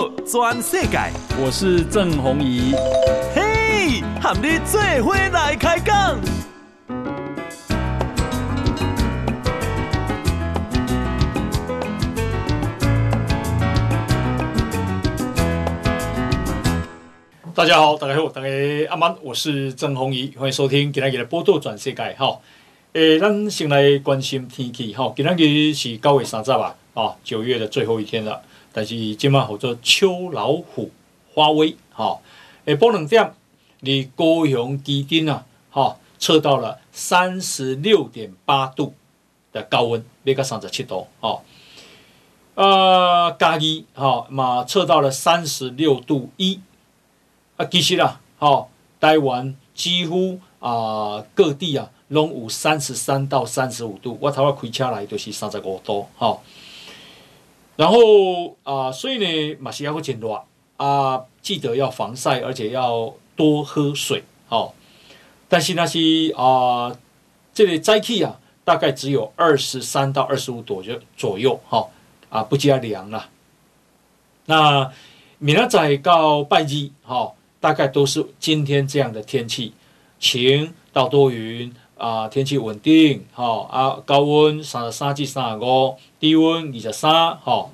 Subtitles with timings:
[0.00, 0.98] 报全世界，
[1.38, 2.72] 我是郑弘仪。
[3.34, 6.18] 嘿，和你做伙来开讲。
[17.54, 18.48] 大家好，大家好，大家
[18.88, 22.16] 阿曼，我是郑弘仪，欢迎收听今天的报道全世界。
[22.18, 22.38] 哈，
[22.94, 24.94] 诶，咱先来关心天气。
[24.94, 25.36] 哈，今天
[25.74, 26.74] 是九月三十吧？
[26.94, 28.40] 啊，九月的最后一天了。
[28.72, 30.90] 但是今晚好做秋老虎
[31.34, 32.20] 发威，哈，
[32.66, 33.32] 诶，波冷点，
[33.80, 38.94] 你高雄基丁啊，哈，测到了三十六点八度
[39.52, 41.40] 的高温，别个三十七度，哈，
[42.54, 46.60] 呃，嘉义，哈，嘛测到了三十六度一，
[47.56, 48.68] 啊，其实啦，哈，
[49.00, 56.38] 台湾几乎啊、各地啊，拢有三十三到三十五度，我头下开车来就是三十五度，哈。
[57.80, 60.44] 然后啊、所以呢，马西亚会减热
[60.76, 64.74] 啊，记得要防晒，而且要多喝水，哦。
[65.48, 66.94] 但是那些啊，
[67.54, 71.88] 这里早起啊，大概只有二十三到二十五度就左右，哈、哦，
[72.28, 73.30] 啊，不加凉了。
[74.44, 74.92] 那
[75.38, 79.72] 明仔到拜基，哈、哦，大概都是今天这样的天气，
[80.18, 85.96] 晴到多云啊，天气稳定，吼、啊，高温三十三至三十五。
[86.18, 87.70] 低温二十三，哈，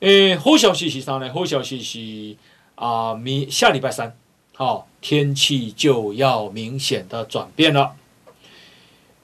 [0.00, 1.32] 诶，好消息是啥呢？
[1.32, 2.36] 好消息是
[2.74, 4.14] 啊，明下礼拜三，
[4.54, 7.94] 好，天气就要明显的转变了。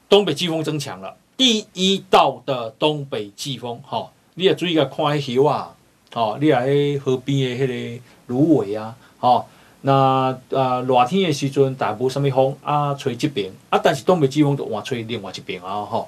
[0.08, 5.74] 东北季风增强了，第一道的东北季风，哈，你也注意个看海峡啊，
[6.12, 6.66] 好，你来
[6.98, 9.48] 河边的迄个芦苇啊，好，
[9.82, 13.52] 那啊热天的时阵，大部什么风啊，吹这边。
[13.68, 16.06] 啊，但是东北季风就换吹另外一边啊，哈。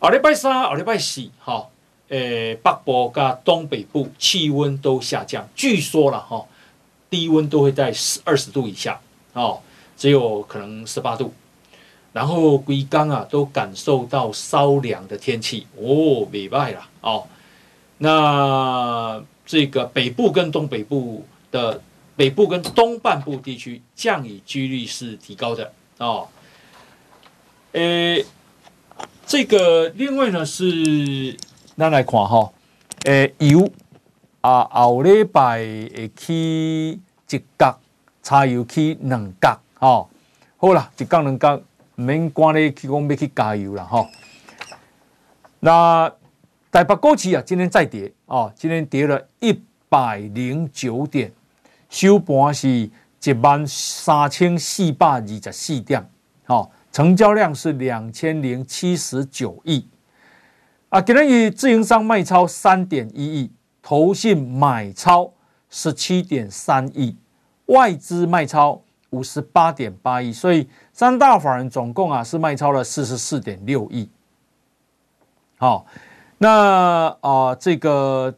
[0.00, 1.66] 下礼拜三、下礼拜四，哈，
[2.10, 6.44] 诶，北部加东北部气温都下降，据说了哈，
[7.10, 9.00] 低温都会在十二十度以下，
[9.32, 9.58] 哦，
[9.96, 11.32] 只有可能十八度，
[12.12, 17.26] 然后归刚啊都感受到稍凉的天气，哦，明白了，哦，
[17.98, 21.80] 那这个北部跟东北部的
[22.16, 26.28] 北部跟东半部地区降雨几率是提高的，哦，
[27.72, 28.24] 诶。
[29.26, 31.36] 这个另外呢是，
[31.76, 32.52] 咱来看哈，
[33.06, 33.68] 诶，油
[34.40, 36.92] 啊，后礼拜会去
[37.28, 37.76] 一角，
[38.22, 40.08] 柴油去两角，哈，
[40.58, 41.56] 好啦，一角两角，
[41.96, 44.08] 唔免赶你去讲要去加油了哈。
[45.58, 46.10] 那
[46.70, 51.32] 台北股市啊，今天再跌啊，今天跌了一百零九点，
[51.96, 56.06] 收盘是一万三千四百二十四点，
[56.44, 56.68] 哈。
[56.92, 59.86] 成交量是两千零七十九亿，
[60.90, 63.50] 啊，今天以自营商卖超三点一亿，
[63.82, 65.30] 投信买超
[65.70, 67.16] 十七点三亿，
[67.66, 68.80] 外资卖超
[69.10, 74.08] 五十八点八亿，所以三大法人总共啊是卖超了四十四点六亿。
[75.58, 75.86] 好，
[76.38, 78.34] 那啊这个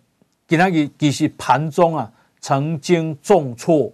[0.47, 2.13] 今天以其实盘中啊
[2.49, 3.93] 曾经重挫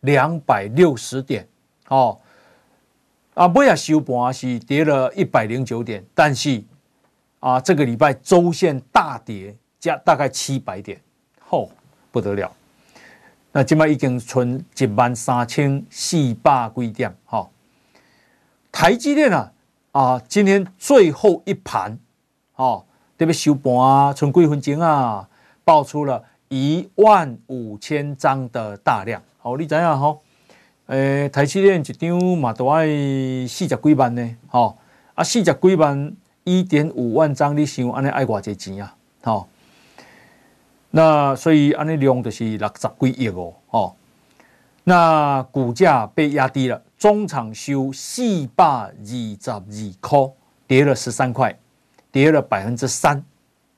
[0.00, 1.46] 两百六十点，
[1.86, 2.18] 哦。
[3.34, 6.60] 啊，尾啊收盘是跌了一百零九点，但是
[7.38, 11.00] 啊，这个礼拜周线大跌加大概七百点，
[11.48, 11.70] 吼、哦、
[12.10, 12.52] 不得了。
[13.52, 17.50] 那今麦已经存一万三千四百几点，哈、哦。
[18.72, 19.52] 台积电啊，
[19.92, 21.96] 啊，今天最后一盘，
[22.56, 22.84] 哦，
[23.16, 25.28] 特别收盘啊，存几分钟啊，
[25.62, 30.22] 爆出了一万五千张的大量，好，你知影吼？
[30.86, 32.86] 诶，台积电一张嘛都爱
[33.48, 34.78] 四十几万呢，吼。
[35.14, 36.12] 啊，四十几万
[36.44, 38.94] 一点五万张，你想安尼爱偌济钱啊？
[39.22, 39.48] 吼，
[40.90, 43.96] 那所以安尼量就是六十几亿哦，吼，
[44.84, 48.22] 那股价被压低了，中场收四
[48.54, 49.62] 百二十二
[50.00, 50.18] 块，
[50.68, 51.56] 跌了十三块，
[52.12, 53.24] 跌了百分之三，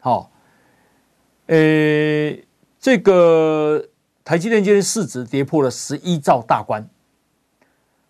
[0.00, 0.31] 吼，
[1.46, 2.45] 诶，
[2.87, 3.85] 这个
[4.25, 6.88] 台积电今天市值跌破了十一兆大关。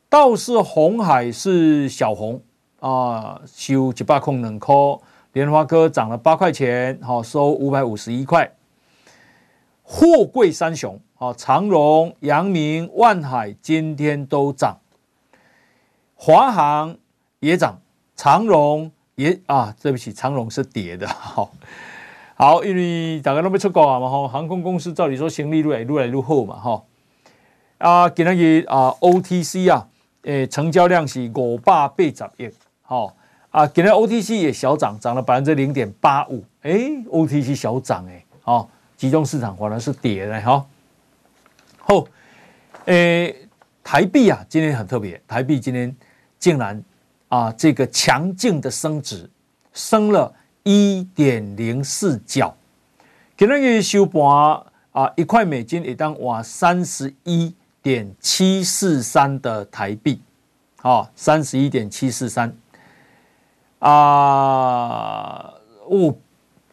[0.07, 2.43] 倒是红海是小红
[2.81, 4.75] 啊，收一百空两块，
[5.33, 8.53] 联发科涨了八块钱，好收五百五十一块。
[9.83, 14.77] 货柜三雄啊，长荣、阳明、万海今天都涨，
[16.15, 16.99] 华航
[17.41, 17.81] 也涨，
[18.15, 21.09] 长荣也啊，对不起，长荣是跌的。
[21.09, 21.51] 好，
[22.39, 26.83] 好，因为大家都没出国啊嘛，哈，航空公司照理说盈利越来越来越好嘛，哈。
[27.79, 29.89] 啊，今天啊，OTC 啊。
[30.23, 32.51] 诶，成交量是五百八十亿，
[32.83, 33.15] 好
[33.53, 40.67] 啊，今天 OTC 也小涨，涨了百分之零点八五，诶，OTC 小涨诶，好，集中市场反而是跌的哈。
[41.79, 42.09] 后，
[42.87, 43.33] 诶，
[43.85, 45.95] 台币啊，今天很特别，台币今天
[46.41, 46.83] 竟然
[47.29, 49.31] 啊，这个强劲的升值，
[49.73, 50.35] 升了
[50.67, 52.53] 一点零四角。
[53.37, 60.21] 今日收盘啊，一块美金也当哇三十一点七四三的台币，
[60.83, 62.53] 啊，三十一点七四三
[63.79, 65.55] 啊，
[65.89, 66.17] 哦。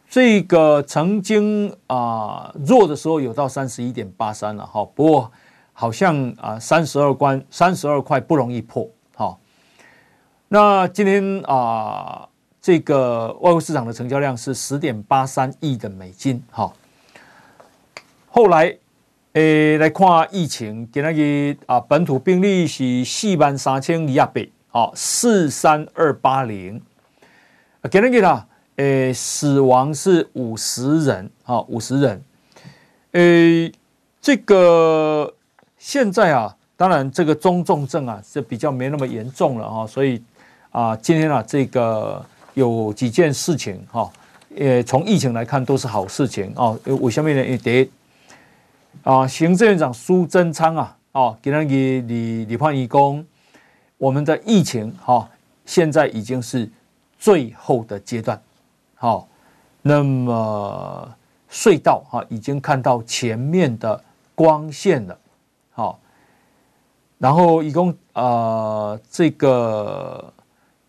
[0.08, 5.32] 这个曾经啊弱的时候有到三十一点八三了哈，不过
[5.72, 9.36] 好像啊三十二关三十二块不容易破哈。
[10.46, 12.28] 那今天啊
[12.64, 16.72] 这个外汇市场的成交量是十点八三亿的美金哈。
[18.30, 18.74] 后来
[19.34, 26.80] 诶来看疫情，今日啊本土病例是四万三千二百，好四三二八零，
[27.90, 28.46] 今日啦。
[28.76, 32.24] 诶，死亡是五十人，啊，五十人。
[33.12, 33.70] 诶，
[34.22, 35.34] 这个
[35.76, 40.24] 现在啊，当然这个中重症啊，是比较没那么严重了哈，所以
[40.70, 42.24] 啊，今天啊，这个
[42.54, 44.10] 有几件事情哈，
[44.56, 46.78] 呃，从疫情来看都是好事情哦。
[47.00, 47.90] 我下面呢也得
[49.02, 53.24] 啊，行政院长苏贞昌啊，哦，给那个李李焕一公，
[53.98, 55.28] 我们的疫情哈，
[55.66, 56.70] 现在已经是
[57.18, 58.40] 最后的阶段。
[58.94, 59.28] 好，
[59.82, 61.16] 那么
[61.50, 64.02] 隧道哈已经看到前面的
[64.34, 65.18] 光线了，
[65.72, 65.98] 好，
[67.18, 70.32] 然后一共呃这个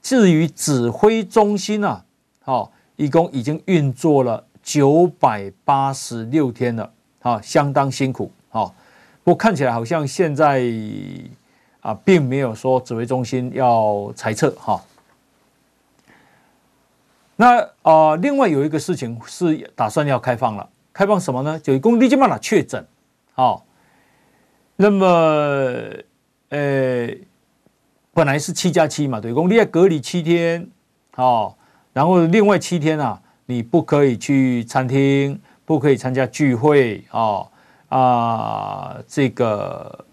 [0.06, 2.06] 至于指挥中心啊，
[2.44, 6.94] 好，一共已经运作了九百八十六天了，
[7.24, 8.76] 啊，相当辛苦，好，
[9.24, 10.64] 不过看起来好像现在
[11.82, 14.80] 啊并没有说指挥中心要裁撤哈。
[17.36, 21.60] 那啊、另外有一个事情是打算要开放了，开放什么呢？
[21.60, 22.86] 就一共立即嘛了确诊，
[23.34, 23.66] 好、
[24.76, 25.08] 那么
[26.50, 27.10] 呃，
[28.16, 30.66] 本来是七加七嘛，对，公你要隔离七天，
[31.18, 31.54] 哦，
[31.92, 37.46] 然后另外七天啊，你不可以去餐厅，不可以参加聚会，哦
[37.90, 40.06] 啊，这个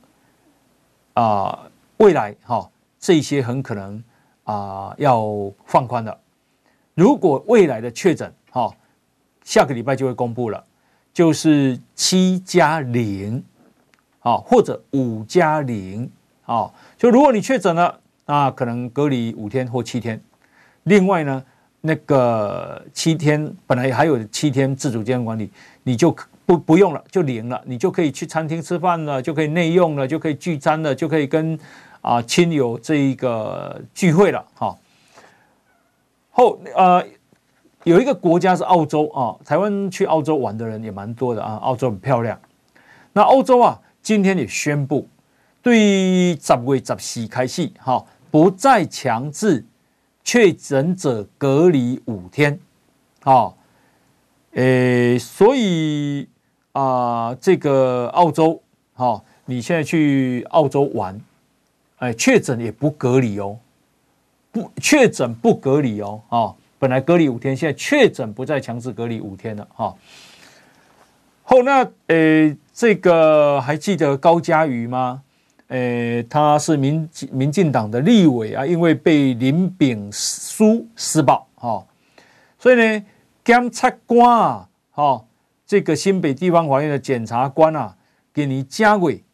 [1.14, 1.56] 啊，
[1.99, 4.02] 未来哈、哦，这些很可能
[4.43, 5.25] 啊要
[5.64, 6.19] 放宽的。
[6.94, 8.69] 如果未来的确诊，哈，
[9.44, 10.64] 下个礼拜就会公布了，
[11.12, 13.44] 就是七加零，
[14.19, 16.10] 啊，或者五加零，
[16.44, 20.20] 啊，就如果你确诊了，那可能隔离五天或七天。
[20.84, 21.42] 另外呢，
[21.80, 25.50] 那个七天本来还有七天自主健康管理，
[25.84, 31.58] 你就不不用了，就零了，你就可以去餐厅吃饭了，就可以内用了，就可以聚餐了，就可以跟
[32.00, 34.76] 啊亲友这一个聚会了，哈。
[36.30, 37.04] 后呃，
[37.84, 42.38] 有一个国家是澳洲啊，台湾去澳洲玩的人也蛮多的啊，澳洲很漂亮。
[43.12, 45.06] 那欧洲啊，今天也宣布，
[45.62, 49.64] 对于十月十四开始，哈，不再强制
[50.24, 52.58] 确诊者隔离五天，
[53.22, 53.52] 啊，
[54.54, 56.28] 诶，所以
[56.72, 58.60] 啊，这个澳洲，
[58.94, 61.20] 哈，你现在去澳洲玩，
[61.98, 63.58] 哎，确诊也不隔离哦。
[64.50, 69.94] 不确诊不隔离哦，啊，本来隔离五天，现在确诊不再强制隔离五天了，哈。
[71.44, 75.22] 后那呃，这个还记得高嘉瑜吗？
[75.72, 81.86] 呃，他是民民进党的立委啊，因为被林炳书施暴，哈，
[82.58, 83.05] 所以呢，
[83.43, 85.24] 检察官啊，哈，
[85.67, 87.96] 这个新北地方法院的检察官啊，
[88.34, 89.24] 给你加委，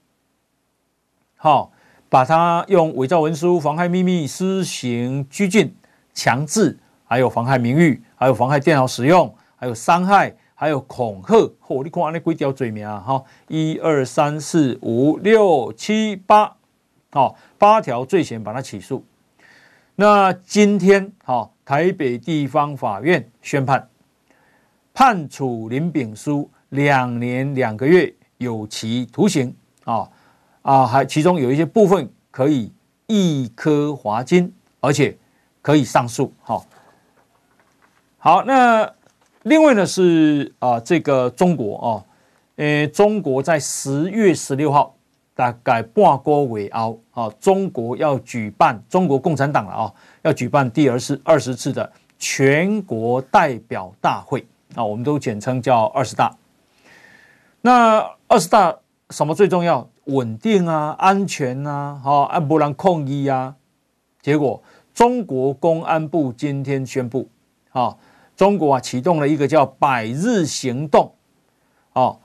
[1.36, 1.72] 好。
[2.10, 5.76] 把他用伪造文书、妨害秘密、施行拘禁、
[6.14, 11.36] 强制，还有妨害名誉，还有妨害电脑使用，还有伤害，还有恐吓。
[11.36, 11.84] 嚯、哦！
[11.84, 12.98] 你看那几条罪名啊？
[12.98, 16.56] 哈，一二三四五六七八，
[17.12, 19.04] 好，八条罪嫌把他起诉。
[19.94, 23.88] 那今天，好，台北地方法院宣判，
[24.92, 30.10] 判处林炳书两年两个月有期徒刑啊。
[30.62, 32.72] 啊，还其中有一些部分可以
[33.06, 35.16] 易科罚金，而且
[35.62, 36.34] 可以上诉。
[36.42, 36.66] 好，
[38.18, 38.92] 好，那
[39.48, 42.04] 另外呢是啊，这个中国啊，
[42.56, 44.94] 呃，中国在十月十六号
[45.34, 56.36] 大概半个月后啊，中国要举办中国共产党了啊，要举办第二次二十次的全国代表大会啊，我们都简称叫二十大。
[57.62, 58.76] 那二十大
[59.10, 59.88] 什么最重要？
[60.04, 63.56] 稳定啊，安全啊，好，安不让控议啊。
[64.20, 64.62] 结果，
[64.92, 67.28] 中国公安部今天宣布，
[67.70, 67.96] 啊，
[68.38, 71.12] 中国啊启动了一个叫“百日行动”，
[71.92, 72.20] 哦，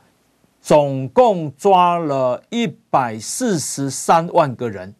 [0.62, 4.94] 总共抓了一百四十三万个人，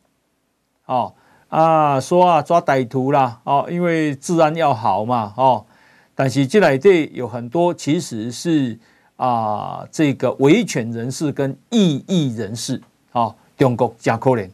[0.88, 1.14] 哦
[1.50, 5.64] 啊，说啊抓歹徒啦，哦，因为治安要好嘛，哦，
[6.16, 8.80] 但是这里头有很多其实是
[9.16, 14.50] 啊这个维权人士跟异议人士，哦，中国加可怜，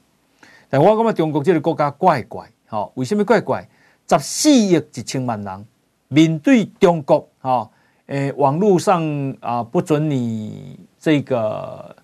[0.70, 3.66] 但我感觉中国这个国家怪怪，哦，为什么怪怪？
[4.10, 5.66] 十四亿一千万人。
[6.10, 7.70] 面对中国，哈，
[8.08, 11.96] 诶，网络上啊不准你这个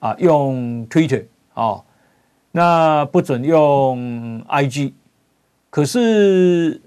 [0.00, 1.84] 啊用 Twitter，哦，
[2.50, 4.92] 那不准用 IG，
[5.70, 6.82] 可是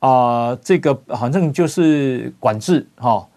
[0.00, 3.28] 啊这个反正就是管制，哈，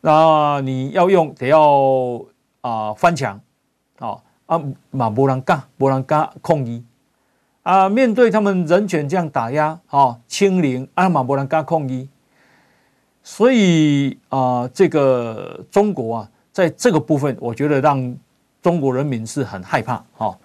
[0.00, 2.20] 那你要用得要
[2.62, 3.40] 啊翻墙，
[4.00, 6.84] 啊啊嘛没人敢，没人敢抗议。
[7.62, 12.08] 啊，面对他们人权这样打压，啊，清零，阿马博兰加控一，
[13.22, 18.16] 所以啊，这个中国啊，在这个部分，我觉得让
[18.60, 20.36] 中国人民是很害怕，哈。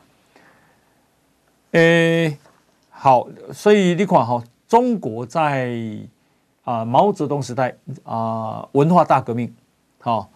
[1.72, 2.38] 诶，
[2.92, 5.76] 好，所以你看哈，中国在
[6.64, 9.52] 啊毛泽东时代啊文化大革命，
[10.02, 10.28] 哈，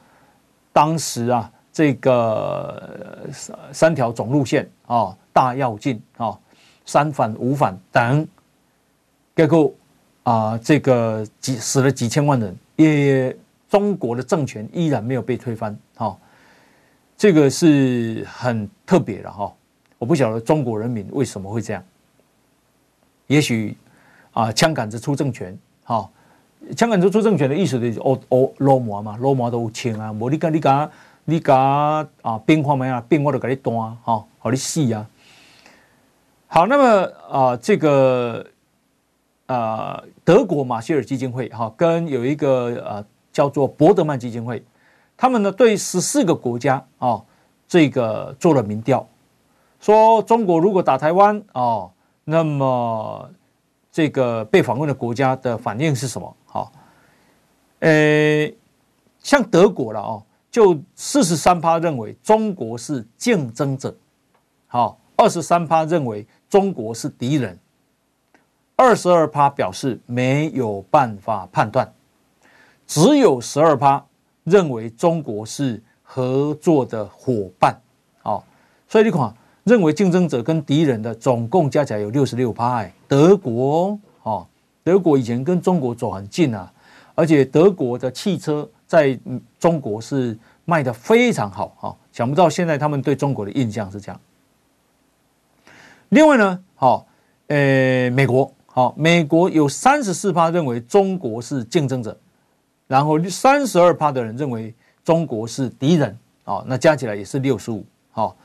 [0.74, 3.30] 当时啊这个
[3.72, 6.36] 三条总路线啊大跃进啊。
[6.86, 8.28] 三反五反等，
[9.36, 9.74] 结果
[10.24, 13.36] 啊，这个几死了几千万人，也
[13.70, 16.18] 中国的政权依然没有被推翻，哈、
[17.18, 19.52] 这个是很特别的哈、
[19.98, 21.84] 我不晓得中国人民为什么会这样，
[23.28, 23.78] 也许
[24.34, 26.10] 啊，枪杆子出政权，哈、
[26.76, 30.92] 枪杆子出政权的意思就是哦哦，罗马嘛，罗马都有枪啊，无你讲你讲
[31.26, 31.58] 你讲
[32.22, 35.08] 啊，兵荒马乱，兵我都给你断，哈、哦，好你死啊！
[36.54, 36.84] 好，那么
[37.30, 38.46] 啊、呃，这个
[39.46, 44.62] 呃，德国马歇尔基金会哈、跟有一个呃叫做伯德曼基金会，
[45.16, 47.26] 他们呢对十四个国家啊、哦，
[47.70, 49.08] 这个做了民调，
[49.80, 51.90] 说中国如果打台湾哦，
[52.26, 53.30] 那么
[53.90, 56.36] 这个被访问的国家的反应是什么？
[56.46, 56.68] 好、哦，
[57.80, 58.52] 呃，
[59.20, 63.96] 像德国了哦，就四十三趴认为中国是竞争者，
[64.68, 66.28] 好、二十三趴认为。
[66.52, 67.58] 中国是敌人，
[68.76, 71.90] 二十二趴表示没有办法判断，
[72.86, 74.04] 只有十二趴
[74.44, 77.74] 认为中国是合作的伙伴。
[78.24, 78.44] 哦，
[78.86, 82.80] 所以你看，认为竞争者跟敌人的总共加起来有六十六趴。
[82.80, 84.46] 哎，德国哦，
[84.84, 86.70] 德国以前跟中国走很近啊，
[87.16, 89.18] 而且德国的汽车在
[89.58, 94.20] 中国是卖的非常好啊，想不到现在他们对中国的印象是这样。
[96.12, 97.08] 另外呢，好，
[97.48, 102.20] 呃，美国，好，美国有三十四趴认为中国是竞争者，
[102.86, 104.76] 然后三十二趴的人认为
[105.06, 108.36] 中国是敌人，啊，那加起来也是六十五，好，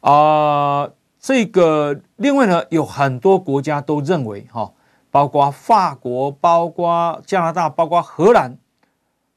[0.00, 0.88] 啊，
[1.18, 4.72] 这个另外呢，有很多国家都认为，哈，
[5.10, 8.56] 包括法国、包括加拿大、包括荷兰，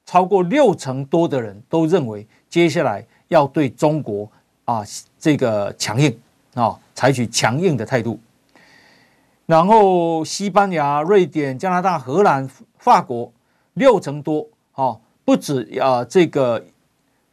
[0.06, 4.30] 超过六成多的人都认为接下来要对中国
[4.66, 4.84] 啊
[5.18, 6.16] 这个强硬。
[6.56, 8.20] 啊、采取强硬的态度。
[9.46, 13.32] 然后，西班牙、瑞典、加拿大、荷兰、法国
[13.74, 16.66] 六成多，哦，不止啊，这个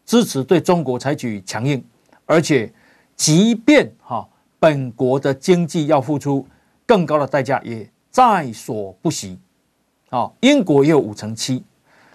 [0.05, 1.83] 支持对中国采取强硬，
[2.27, 2.71] 而且，
[3.17, 4.29] 即便哈、
[4.61, 6.47] 本国的经济要付出
[6.85, 9.39] 更高的代价，也在所不惜。
[10.11, 11.65] 啊、英国也有五成七。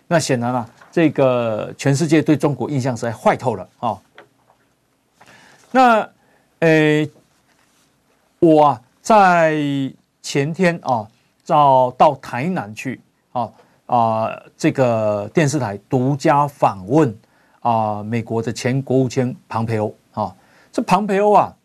[0.08, 4.00] 那显然啊，这个全世界对中国印象实在坏透了啊、
[5.72, 6.08] 那。
[6.62, 7.08] 诶，
[8.40, 9.56] 我啊，在
[10.24, 11.08] 前天啊，
[11.46, 13.00] 到到台南去
[13.32, 13.52] 啊
[13.86, 17.16] 啊，这个电视台独家访问
[17.60, 20.36] 啊，美国的前国务卿庞培欧啊。
[20.72, 21.56] 这庞培欧啊，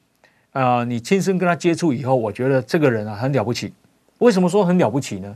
[0.53, 3.73] 啊，你亲身跟他接触以后，我觉得这个人啊很了不起。
[4.19, 5.35] 为什么说很了不起呢？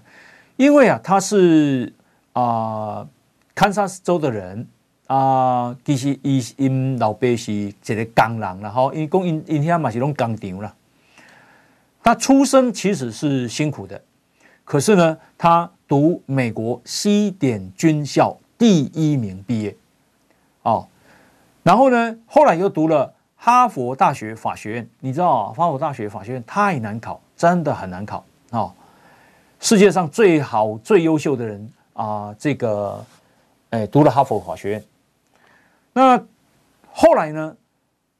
[0.57, 1.91] 因为啊，他是
[2.35, 3.09] 啊，
[3.55, 4.69] 堪萨斯州的人。
[5.07, 10.75] 啊，其实伊因老爸是一个工人啦，吼，因讲因因遐嘛是拢工厂啦。
[12.03, 14.01] 他出生其实是辛苦的，
[14.65, 19.77] 可是呢，他读美国西点军校第一名毕业，
[20.63, 20.87] 哦，
[21.63, 24.89] 然后呢，后来又读了哈佛大学法学院。
[25.01, 28.73] 你知道啊，哈佛大学法学院太难考，真的很难考哦。
[29.59, 33.05] 世界上最好最优秀的人啊，这个
[33.71, 34.85] 诶，读了哈佛法学院。
[35.97, 36.23] 那
[36.93, 37.57] 后来呢？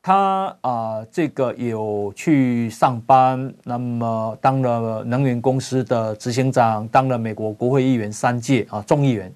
[0.01, 9.31] 他啊、呃，这个有去上班，那么当了能源公司的执行长，当了美国国会议员三届啊，众议员，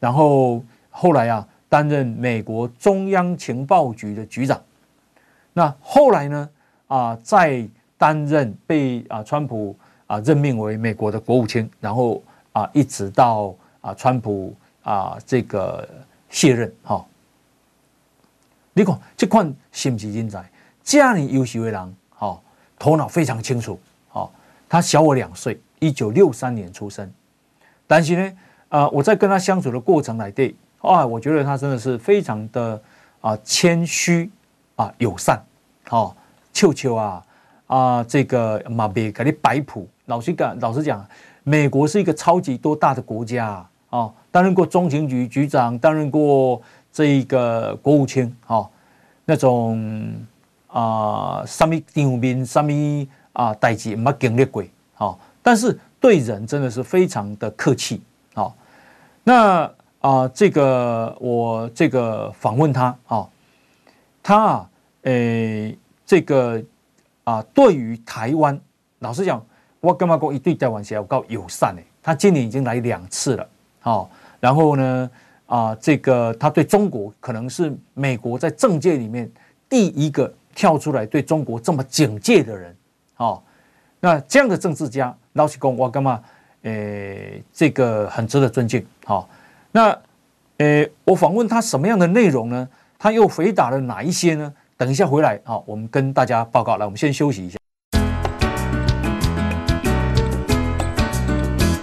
[0.00, 4.60] 然后后来啊担任美国中央情报局的局长。
[5.52, 6.48] 那后来呢
[6.88, 7.64] 啊在
[7.96, 9.76] 担任被啊川普
[10.08, 12.20] 啊任命为美国的国务卿，然后
[12.52, 14.52] 啊一直到啊川普
[14.82, 15.86] 啊这个
[16.30, 17.04] 卸任哈、
[18.74, 20.44] 你看这款是不是人才？
[20.82, 22.40] 这样优秀的人，哦，
[22.78, 23.78] 头脑非常清楚，
[24.12, 24.28] 哦。
[24.68, 27.08] 他小我两岁，一九六三年出生。
[27.86, 28.32] 但是呢，
[28.70, 32.82] 啊、呃，我在跟他相处的过程来对，啊，我觉得他真的是非常的
[33.20, 34.30] 啊谦虚
[34.76, 35.40] 啊友善，
[35.86, 36.16] 好、哦，
[36.52, 37.22] 秋秋啊
[37.66, 39.86] 啊这个马别给你摆谱。
[40.06, 41.06] 老实讲，老实讲，
[41.44, 46.60] 美国是一个超级多大的国家啊，哦，担任过中情局局长，担任过。
[46.92, 48.68] 这一个国务卿，哈，
[49.24, 50.14] 那种
[50.66, 54.62] 啊，什么场面，什么啊，代志没经历过，
[54.94, 58.02] 哈，但是对人真的是非常的客气，
[58.34, 58.54] 好，
[59.24, 63.26] 那啊，这个我这个访问他，啊，
[64.22, 64.70] 他啊，
[65.04, 66.62] 诶，这个
[67.24, 68.60] 啊，对于台湾，
[68.98, 69.42] 老实讲，
[69.80, 73.48] 我干嘛讲一对台湾是要够友善的，他今年已经来两次了，
[73.80, 75.10] 好，然后呢？
[75.52, 79.30] 啊，这个他对中国可能是美国在政界里面
[79.68, 82.74] 第一个跳出来对中国这么警戒的人，
[83.18, 83.42] 哦，
[84.00, 86.22] 那这样的政治家，老实讲，我干嘛？
[86.62, 89.28] 诶，这个很值得尊敬，好，
[89.70, 89.94] 那
[90.56, 92.66] 诶，我访问他什么样的内容呢？
[92.98, 94.50] 他又回答了哪一些呢？
[94.78, 96.78] 等一下回来，啊，我们跟大家报告。
[96.78, 97.58] 来，我们先休息一下。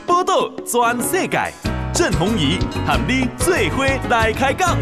[0.07, 1.68] 报道全世界。
[1.99, 4.77] 郑弘仪和你做伙来开讲。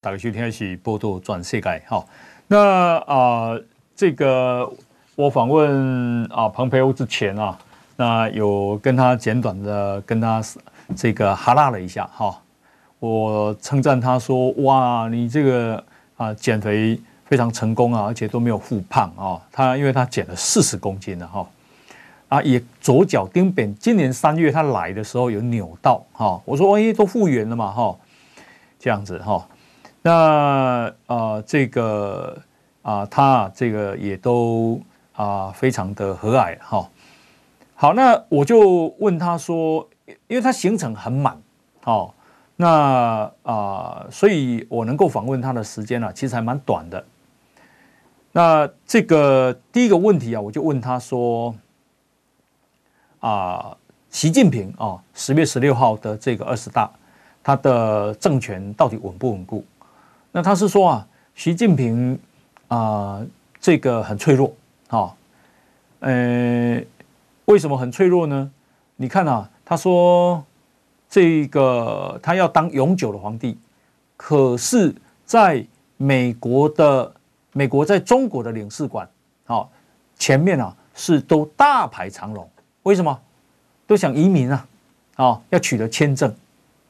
[0.00, 2.04] 大家收听的是报道全世界哈。
[2.48, 3.64] 那啊、呃，
[3.94, 4.68] 这个
[5.14, 7.56] 我访问啊庞培欧之前啊，
[7.94, 10.42] 那有跟他简短的跟他
[10.96, 12.36] 这个哈拉了一下哈。
[12.98, 15.84] 我称赞他说：“哇，你这个
[16.16, 21.46] 啊减肥非常成功啊，而且都没有复胖啊。”他因为他减了四十公斤了哈。
[22.30, 27.96] 啊，也左脚丁扁，今年三月他来的时候有扭到哈，我说哎，都复原了嘛哈，
[28.78, 29.44] 这样子哈，
[30.00, 32.40] 那啊这个
[32.82, 34.80] 啊他这个也都
[35.12, 36.88] 啊非常的和蔼哈，
[37.74, 39.88] 好，那我就问他说，
[40.28, 41.36] 因为他行程很满，
[41.82, 42.14] 好，
[42.54, 47.04] 那啊所以我能够访问他的时间呢，其实还蛮短的。
[48.30, 51.52] 那这个第一个问题啊，我就问他说。
[53.20, 53.76] 啊，
[54.10, 56.90] 习近平啊，十月十六号的这个二十大，
[57.42, 59.64] 他的政权到底稳不稳固？
[60.32, 62.18] 那他是说啊，习近平
[62.68, 63.20] 啊，
[63.60, 64.52] 这个很脆弱
[64.88, 65.14] 啊，
[66.00, 66.82] 呃，
[67.44, 68.50] 为什么很脆弱呢？
[68.96, 70.42] 你看啊，他说
[71.08, 73.58] 这个他要当永久的皇帝，
[74.16, 74.94] 可是
[75.26, 75.62] 在
[75.98, 77.12] 美国的
[77.52, 79.06] 美国在中国的领事馆
[79.44, 79.68] 啊，
[80.16, 82.48] 前面啊是都大排长龙。
[82.82, 83.20] 为什么
[83.86, 84.66] 都想移民啊？
[85.16, 86.34] 啊，要取得签证，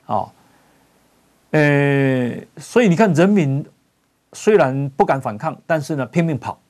[0.07, 0.31] 啊，
[1.51, 3.65] 呃，所以你看，人民
[4.33, 6.61] 虽然不敢反抗，但是呢，拼命跑。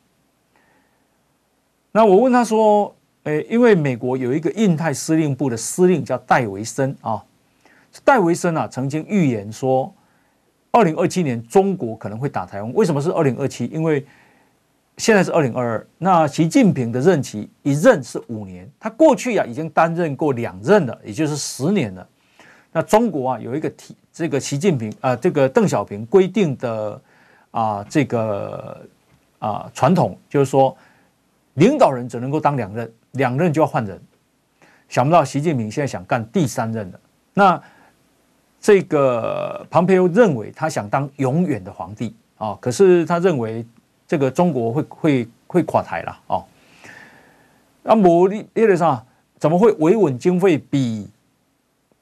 [1.92, 7.22] 那我问他说，呃，因为美国有一个印太司令部的司令叫戴维森啊，
[8.04, 9.92] 戴维森啊曾经预言说，
[10.70, 12.72] 二零二七年中国可能会打台湾。
[12.72, 13.66] 为什么是二零二七？
[13.66, 14.06] 因为
[15.00, 22.06] 现在是二零二二，那习近平的任期一任是五年，他过去啊已经担任过两任了，也就是十年了。
[22.70, 27.00] 那中国啊有一个体，这个习近平啊，这个邓小平规定的
[27.50, 28.86] 啊这个
[29.38, 30.76] 啊传统，就是说
[31.54, 33.98] 领导人只能够当两任，两任就要换人。
[34.90, 37.00] 想不到习近平现在想干第三任了。
[37.32, 37.62] 那
[38.60, 43.64] 这个庞培又认为他想当永远的皇帝啊，可是他认为。
[44.11, 46.44] 这个中国会会会垮台了哦，
[47.85, 49.07] 那某利叶的上
[49.38, 51.09] 怎么会维稳经费比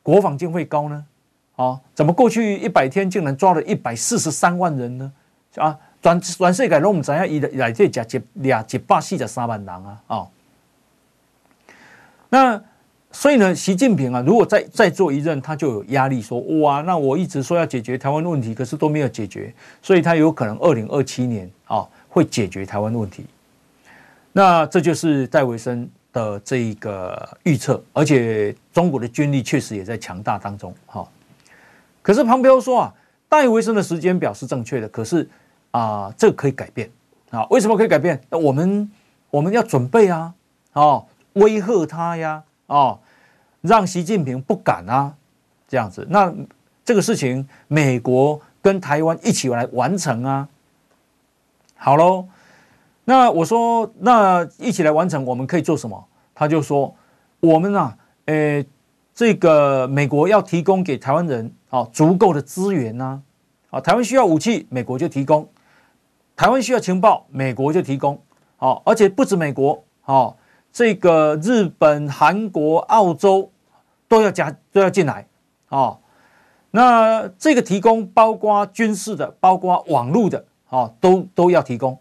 [0.02, 1.04] 国防经费高呢？
[1.56, 5.12] 啊，怎么过去一百天竟然抓了一百四十三万人呢？
[5.56, 10.26] 啊，转转世界拢唔知影伊来这加一俩一百四十三万人啊啊！
[12.30, 12.62] 那
[13.12, 21.86] 所以呢，习近平啊，如果再再做一任，他就有压力说，说哇，那我一直说要解决台湾问题，可是都没有解决，所以他有可能二零二七年啊。
[22.18, 23.24] 会解决台湾问题，
[24.32, 30.74] 那这就是戴维森的这一个预测，而且中国的军力确实也在强大当中。
[30.86, 31.08] 哈，
[32.02, 32.94] 可是庞培欧说啊，
[33.28, 35.28] 戴维森的时间表是正确的，可是
[35.70, 36.90] 啊，这可以改变
[37.30, 37.46] 啊？
[37.50, 38.20] 为什么可以改变？
[38.30, 38.90] 那我们
[39.30, 40.34] 我们要准备啊，
[40.72, 41.00] 啊，
[41.34, 42.98] 威吓他呀，啊，
[43.60, 45.14] 让习近平不敢啊，
[45.68, 46.04] 这样子。
[46.10, 46.34] 那
[46.84, 50.48] 这个事情，美国跟台湾一起来完成啊。
[51.80, 52.26] 好喽，
[53.04, 56.08] 那我说，那一起来完成，我们可以做什么？
[56.34, 56.92] 他就说，
[57.38, 58.66] 我们啊，诶，
[59.14, 63.22] 这个美国要提供给台湾人啊足够的资源呐，
[63.70, 65.44] 啊，台湾需要武器，美国就提供；
[66.34, 68.20] 台湾需要情报，美国就提供。
[68.56, 70.36] 好，而且不止美国，哦，
[70.72, 73.52] 这个日本、韩国、澳洲
[74.08, 75.28] 都要加都要进来，
[75.68, 76.00] 哦，
[76.72, 80.44] 那这个提供包括军事的，包括网络的。
[80.68, 81.98] 哦，都都要提供。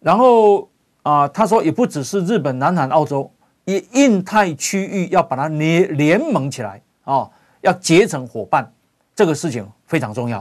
[0.00, 0.68] 然后
[1.02, 3.30] 啊、他说也不只是日本、南韩、澳洲，
[3.64, 7.28] 以印太区域要把它联联盟起来啊、
[7.62, 8.70] 要结成伙伴，
[9.14, 10.38] 这个事情非常重要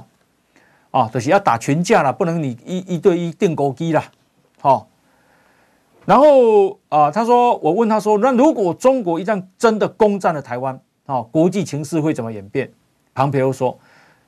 [0.92, 4.04] 啊、哦，就是要打群架了，不能你一一对一定钩机了。
[4.60, 4.88] 好、哦，
[6.06, 12.70] 然后啊、他说我问他说，那如果中国一旦真的攻占了台湾，啊、哦，国际情势会怎么演变？
[13.14, 13.80] 庞培欧说，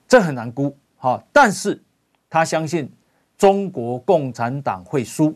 [0.07, 1.83] 这很难估，好、但是。
[2.29, 2.91] 他相信
[3.37, 5.35] 中国共产党会输，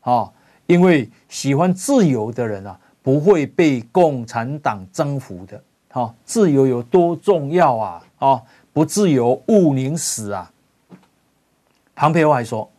[0.00, 0.30] 啊，
[0.66, 10.50] 因为喜欢自由的人啊，不会被共产党征服的，啊，自由有多重要啊，啊，不自由勿宁死啊。
[11.94, 12.70] 庞培欧还说，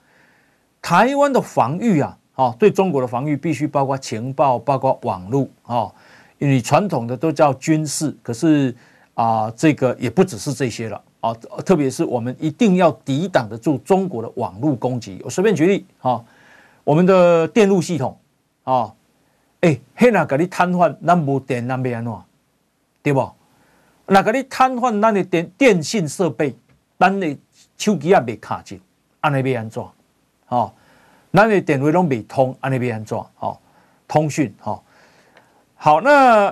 [0.82, 5.90] 台湾的防御啊，啊，对中国的防御必须包括情报，包括网络，啊，
[6.38, 8.76] 因为传统的都叫军事，可是
[9.14, 11.02] 啊，这个也不只是这些了。
[11.26, 11.34] 啊，
[11.66, 15.20] 特别是我们一定要抵挡得住中国的网络攻击。
[15.24, 16.24] 我随便举例啊，
[16.84, 18.16] 我们的电路系统
[18.64, 18.94] 啊，
[19.62, 22.14] 哎，嘿，那给你瘫痪，那没电那没安怎，
[23.02, 23.28] 对不？
[24.06, 26.56] 那给你瘫痪，那的电电信设备，
[27.00, 27.36] 咱的
[27.76, 28.80] 手机也没卡紧，
[29.22, 29.84] 安尼要安怎？
[30.50, 30.72] 哦，
[31.34, 33.18] 咱的电话拢没通，安尼要安怎？
[33.40, 33.58] 哦，
[34.08, 34.80] 通讯，哈，
[35.74, 36.50] 好，那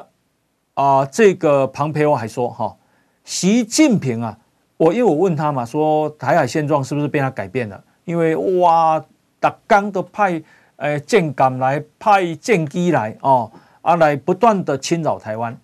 [0.73, 2.75] 啊、呃，这个庞培欧还说，哈，
[3.23, 4.39] 习近平啊。
[4.77, 7.81] 我因为我问他嘛，说台海现状是不是被他改变了？
[8.05, 8.99] 因为哇，
[9.39, 10.41] 逐天都派
[10.77, 13.49] 诶舰港来，派舰机来哦，
[13.81, 15.55] 啊来不断的侵扰台湾。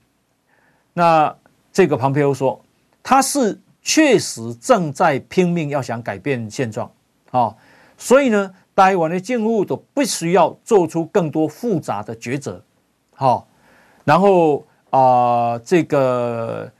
[0.93, 1.35] 那
[1.73, 2.61] 这个庞培欧说，
[3.01, 6.89] 他是确实正在拼命要想改变现状
[7.31, 7.53] 啊、
[7.97, 12.63] 所以呢，台湾的政府都不需要做出更多复杂的抉择，
[13.15, 13.47] 好、
[14.05, 16.71] 然后啊、呃、这个。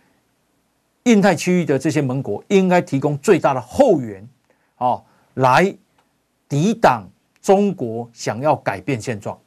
[1.04, 4.28] 印太区域的这些盟国应该提供最大的后援，
[4.76, 5.02] 啊，
[5.36, 5.76] 来
[6.48, 7.08] 抵挡
[7.42, 9.38] 中国想要改变现状。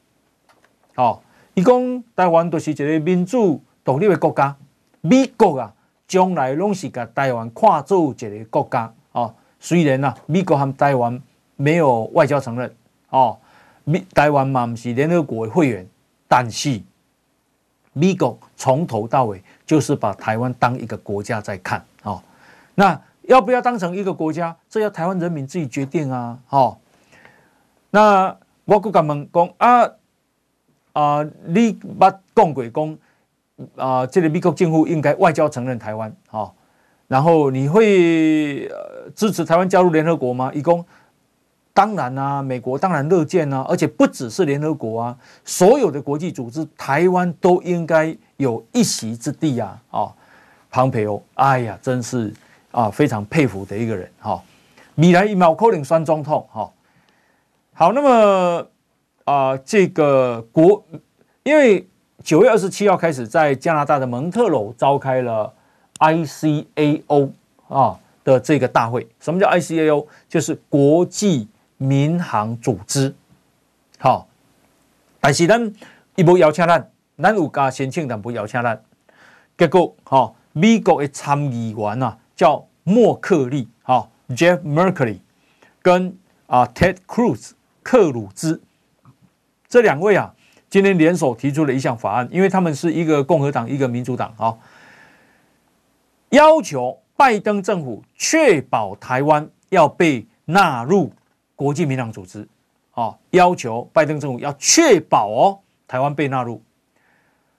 [0.94, 1.22] 好，
[1.54, 4.56] 伊讲台湾都是一个民主独立的国家，
[5.00, 5.72] 美国啊，
[6.08, 8.92] 将来拢是把台湾看作一个国家。
[9.12, 11.22] 啊，虽然啊，美国和台湾
[11.56, 12.74] 没有外交承认，
[13.10, 13.38] 哦，
[14.14, 15.86] 台湾嘛不是联合国的会员，
[16.26, 16.80] 但是
[17.92, 19.42] 美国从头到尾。
[19.64, 22.20] 就是把台湾当一个国家在看哦，
[22.74, 26.38] 那要不要当成一个国家，这要台湾人民自己决定啊！
[26.50, 26.76] 哦，
[27.88, 29.88] 那我跟他们讲啊
[30.92, 32.98] 啊，你把讲过讲
[33.76, 36.52] 啊，这个美国政府应该外交承认台湾哦，
[37.08, 38.68] 然后你会
[39.14, 40.52] 支持台湾加入联合国吗？
[40.52, 40.84] 一共。
[41.74, 49.80] 当然啊，美国当然乐见啊，而且不只是联合国啊，所有的国际组织，台湾都应该有一席之地啊！
[49.90, 50.12] 啊，
[50.70, 52.30] 庞培欧，哎呀，真是
[52.72, 54.42] 啊，非常佩服的一个人哈。
[54.94, 56.70] 米来一秒扣零酸中痛哈。
[57.72, 58.66] 好，那么
[59.24, 60.84] 啊，这个国，
[61.42, 61.88] 因为
[62.22, 65.50] 九月二十七号开始在加拿大的蒙特娄召开了
[66.00, 67.30] ICAO
[67.68, 69.08] 啊的这个大会。
[69.20, 70.06] 什么叫 ICAO？
[70.28, 71.48] 就是国际。
[71.82, 73.12] 民航组织，
[73.98, 74.28] 好，
[75.20, 75.72] 但是咱
[76.14, 76.90] 伊无邀请咱，
[77.20, 78.80] 咱有加申请，但不邀请咱。
[79.58, 85.18] 结果，哈，美国的参议员啊，叫默克利，哈，Jeff Merkley，
[85.82, 86.16] 跟
[86.46, 87.50] 啊 Ted Cruz，
[87.82, 88.62] 克鲁兹，
[89.66, 90.32] 这两位啊，
[90.70, 94.56] 今天联手提出了一项法案，因为他们是一个共和党，一个民主党，啊，
[96.30, 101.12] 要求拜登政府确保台湾要被纳入。
[101.62, 102.48] 国际民航组织，
[102.90, 106.60] 啊，要求拜登政府要确保哦，台湾被纳入。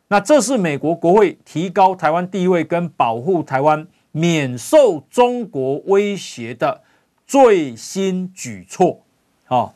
[0.09, 6.81] 那这是美国国会提高台湾地位跟保护台湾免受中国威胁的
[7.25, 8.99] 最新举措。
[9.47, 9.73] 啊，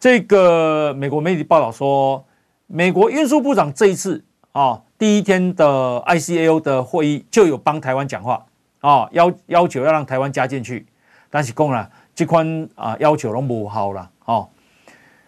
[0.00, 2.24] 这个美国媒体报道说，
[2.66, 8.44] 美国运输部长这一次啊，第一天的 ICAO 的会议就有帮台湾讲话
[8.80, 10.84] 啊，要要求要让台湾加进去，
[11.30, 11.88] 但是讲了。
[12.20, 14.46] 这款啊要求都不好了哦，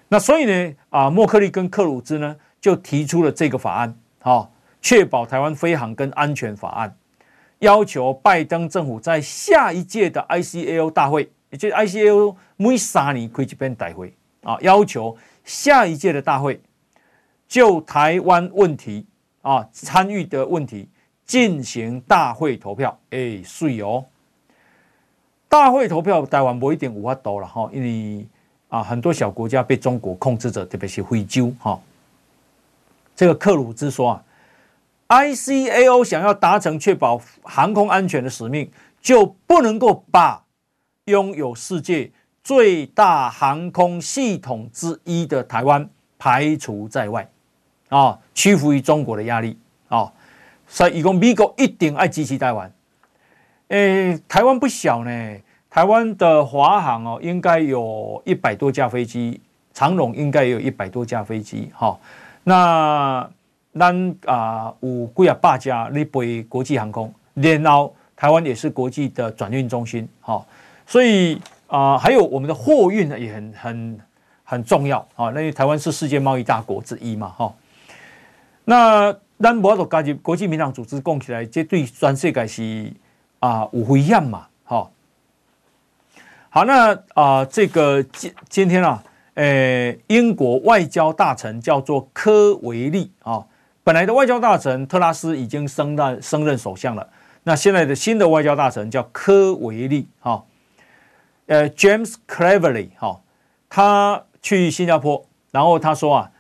[0.09, 4.53] 那所以呢啊，莫克利跟克鲁兹呢就提出了这个法案，好，
[4.83, 6.95] 确保台湾飞航跟安全法案，
[7.61, 16.61] 要求拜登政府在下一届的 ICAO 大会，也就 ICAO 每三年开一遍大会啊，要求下一届的大会
[17.49, 19.07] 就台湾问题
[19.41, 20.91] 啊参与的问题
[21.25, 23.01] 进行大会投票。
[23.09, 24.05] 哎，水哦，
[25.53, 28.27] 大会投票台湾不一定有法度了哈，因为
[28.71, 31.79] 啊很多小国家被中国控制着，特别是非洲哈。
[33.15, 34.25] 这个克鲁兹说啊。
[35.09, 38.71] ICAO 想要达成确保航空安全的使命，
[39.03, 40.43] 就不能够把
[41.05, 42.11] 拥有世界
[42.43, 45.87] 最大航空系统之一的台湾
[46.19, 47.29] 排除在外，
[47.91, 50.11] 啊，屈服于中国的压力啊。
[50.67, 52.73] 所以，以后美国一定爱支持台湾。
[53.73, 55.37] 诶，台湾不小呢，
[55.69, 59.41] 台湾的华航哦，应该有一百多架飞机，
[59.73, 61.99] 长荣应该也有一百多架飞机，哈，
[62.45, 63.29] 那。
[63.75, 70.45] 咱啊有几啊八家咧飞国际航空，然后台湾也是国际的转运中心，哈，
[70.87, 74.01] 所以啊还有我们的货运呢也很很
[74.45, 77.51] 很重要啊，那因为台湾是世界贸易大国之一嘛，哈。
[78.67, 82.93] 那咱无法度加入国际民航组织讲起来，这对全世界是
[83.43, 84.89] 啊有危险嘛，哈。
[86.49, 89.03] 好，那啊这个今今天啊，
[89.35, 93.45] 诶，英国外交大臣叫做科维利啊。
[93.83, 97.09] 本来的外交大臣特拉斯已经升任升任首相了，
[97.43, 100.45] 那现在的新的外交大臣叫科维利，哈，
[101.47, 103.21] 呃，James Cleverly，哈，
[103.69, 106.31] 他去新加坡，然后他说啊，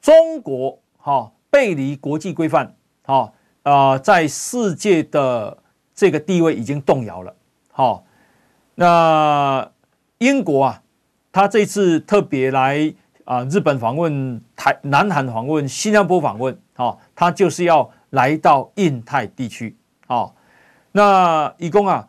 [0.00, 2.74] 中国哈背离国际规范，
[3.04, 5.58] 哈啊，在世界的
[6.02, 7.32] 这个地位已经动摇了，
[7.70, 8.04] 好，
[8.74, 9.70] 那
[10.18, 10.82] 英国啊，
[11.30, 12.92] 他这次特别来
[13.24, 16.58] 啊日本访问台南韩访问新加坡访问。
[16.74, 19.76] 哦，他就是要来到印太地区，
[20.08, 20.34] 哦，
[20.90, 22.08] 那一共啊，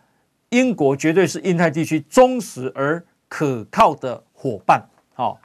[0.49, 4.81] 英国绝对是印太地区忠实而可靠的伙伴，
[5.17, 5.37] 哦，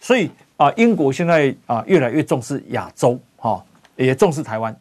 [0.00, 3.62] 所以啊，英国现在啊越来越重视亚洲，哈，
[3.96, 4.74] 也重视台湾，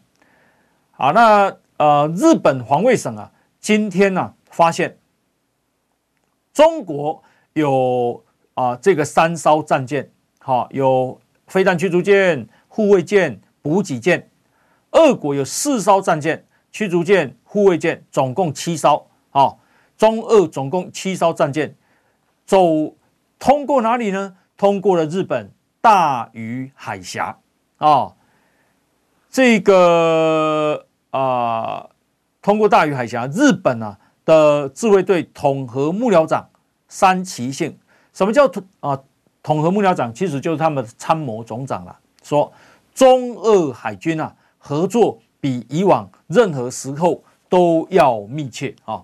[0.92, 5.00] 好，那呃，日本防卫省啊，今天呢发现
[6.54, 13.42] 中国有啊这个三艘战舰，哈，有飞弹驱逐舰、护卫舰。
[13.64, 14.28] 补给舰，
[14.92, 19.08] 俄国有四艘战舰、驱逐舰、护卫舰，总共七艘。
[19.30, 19.56] 啊，
[19.96, 21.76] 中俄总共七艘战舰，
[22.44, 22.96] 走
[23.38, 24.36] 通过哪里呢？
[24.58, 27.38] 通过了日本大隅海峡。
[27.78, 28.16] 啊，
[29.30, 31.88] 这个啊，
[32.42, 36.50] 通过大隅海峡，日本啊的自卫队统合幕僚长
[36.90, 37.78] 山崎幸，
[38.12, 39.00] 什么叫统啊
[39.42, 40.14] 统合幕僚长？
[40.14, 42.52] 其实就是他们参谋总长了，说。
[42.94, 49.02] 中俄海军啊，合作比以往任何时候都要密切啊。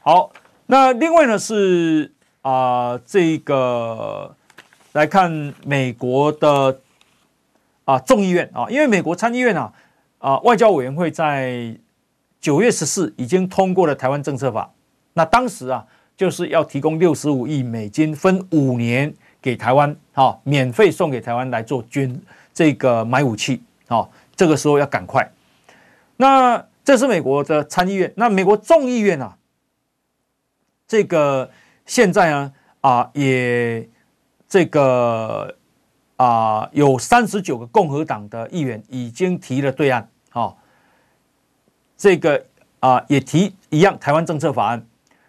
[0.00, 0.32] 好，
[0.64, 2.10] 那另外呢是
[2.40, 4.34] 啊，这个
[4.92, 6.80] 来看美国的
[7.84, 9.70] 啊众议院啊，因为美国参议院啊
[10.22, 11.76] 啊外交委员会在
[12.40, 14.72] 九月十四已经通过了台湾政策法，
[15.12, 15.84] 那当时啊
[16.16, 19.12] 就是要提供六十五亿美金分五年。
[19.42, 22.22] 给台湾，好，免费送给台湾来做军
[22.54, 25.28] 这个买武器，好，这个时候要赶快。
[26.16, 29.36] 那这是美国的参议院，那美国众议院啊，
[30.86, 31.50] 这个
[31.86, 33.88] 现在呢啊也
[34.46, 35.56] 这个
[36.14, 40.58] 啊有三十九个共和党的议员已经提了对案，好，
[41.96, 42.46] 这个
[42.80, 44.84] 啊也提一样台湾政策法案。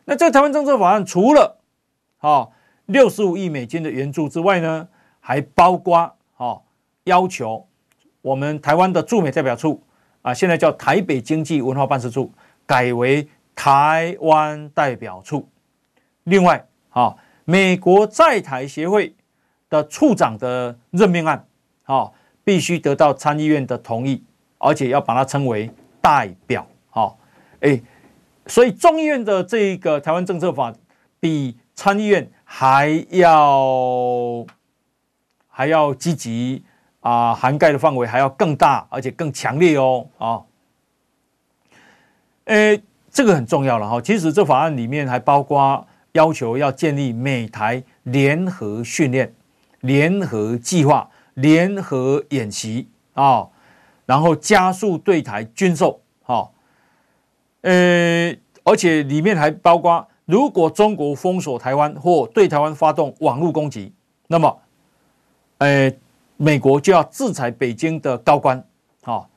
[0.06, 1.60] 那这个台湾政策法案除了
[2.18, 2.50] 啊。
[2.88, 4.90] 六十五亿美金的援助之外呢，
[5.22, 6.62] 还包括哦，
[7.06, 7.66] 要求
[8.22, 9.82] 我们台湾的驻美代表处
[10.22, 12.30] 啊，现在叫台北经济文化办事处，
[12.66, 15.48] 改为台湾代表处。
[16.26, 19.16] 另外啊，美国在台协会
[19.70, 21.48] 的处长的任命案
[21.84, 22.12] 啊，
[22.44, 24.22] 必须得到参议院的同意，
[24.64, 25.70] 而且要把它称为
[26.02, 26.66] 代表。
[26.90, 27.18] 好，
[27.60, 27.82] 哎，
[28.48, 30.74] 所以众议院的这个台湾政策法
[31.20, 32.30] 比参议院。
[32.56, 34.46] 还要
[35.48, 36.64] 还要积极
[37.00, 40.42] 啊，涵盖的范围还要更大，而且更强烈哦啊！
[42.46, 44.00] 诶，这个很重要了哈。
[44.00, 49.34] 其实这法案里面还包括要求要建立美台联合训练、
[49.80, 53.48] 联合计划、联合演习啊，
[54.14, 56.48] 然后加速对台军售哈。
[57.62, 58.32] 呃，
[58.64, 60.08] 而且里面还包括。
[60.26, 63.92] 如果中国封锁台湾或对台湾发动网络攻击，
[64.28, 64.62] 那么，
[65.58, 65.92] 呃，
[66.38, 68.66] 美国就要制裁北京的高官，
[69.04, 69.28] 哦，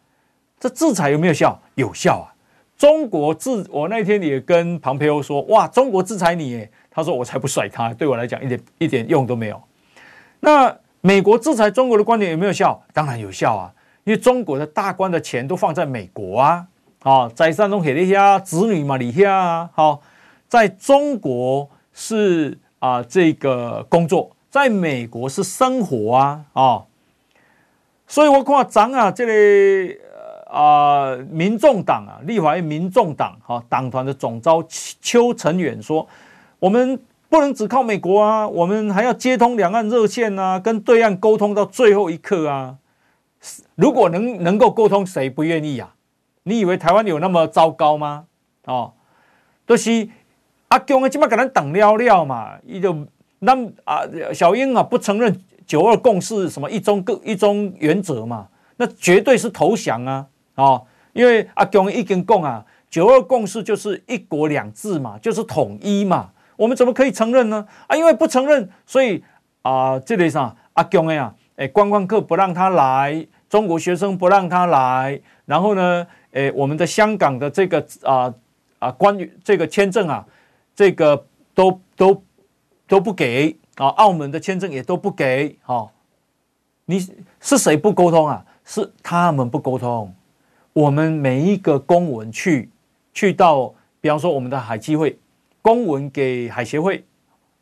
[0.60, 1.60] 这制裁有没有效？
[1.74, 2.30] 有效啊！
[2.78, 9.60] 中国制，我那天也跟庞培欧说，哇，中国制裁你，他说我才不甩他，对我来讲一点一点用都没有。
[10.38, 12.80] 那美国制裁中国的观点有没有效？
[12.92, 13.74] 当然有效啊，
[14.06, 16.66] 因为中国的大官的钱都放在美国啊，
[17.02, 20.00] 啊，在山东写一下子女嘛，你下啊，好，
[20.48, 26.84] 在中国是啊这个工作，在美国是生活啊，啊，
[28.06, 29.98] 所以我看咱啊这里。
[30.48, 34.62] 啊、呃，民众党啊，立法院民众党哈党团的总召
[35.02, 36.06] 邱成远说
[36.60, 42.76] ：“我们不能只靠美国啊，我们还要接通两岸热线啊，跟对岸沟通到最后一刻啊。
[43.74, 45.94] 如果能能够沟通，谁不愿意啊？
[46.44, 48.26] 你以为台湾有那么糟糕吗？
[48.66, 48.92] 哦，
[49.64, 50.08] 都、是
[50.68, 52.52] 阿公啊，起码给人等了了嘛。
[52.64, 53.06] 伊就
[53.40, 53.52] 那
[53.84, 67.66] 啊，小英啊不承认九二共识什么一中各一中原则嘛，那绝对是投降啊。”哦，因为阿共已经讲啊，九二共识就是一国两制嘛，就是统一嘛，我们怎么可以承认呢？
[67.88, 69.22] 啊，因为不承认，所以
[69.62, 78.34] 啊，这里上阿共呀，诶，观光客不让他来，中国学生不让他来，然后呢，诶，我们的香港的这个啊
[78.78, 80.26] 啊，关于这个签证啊，
[80.74, 82.22] 这个都都
[82.86, 85.90] 都不给啊，澳门的签证也都不给，哈，
[86.86, 86.98] 你
[87.40, 88.44] 是谁不沟通啊？
[88.64, 90.12] 是他们不沟通。
[90.72, 92.68] 我们每一个公文去
[93.14, 95.18] 去到，比方说我们的海基会
[95.62, 97.04] 公文给海协会，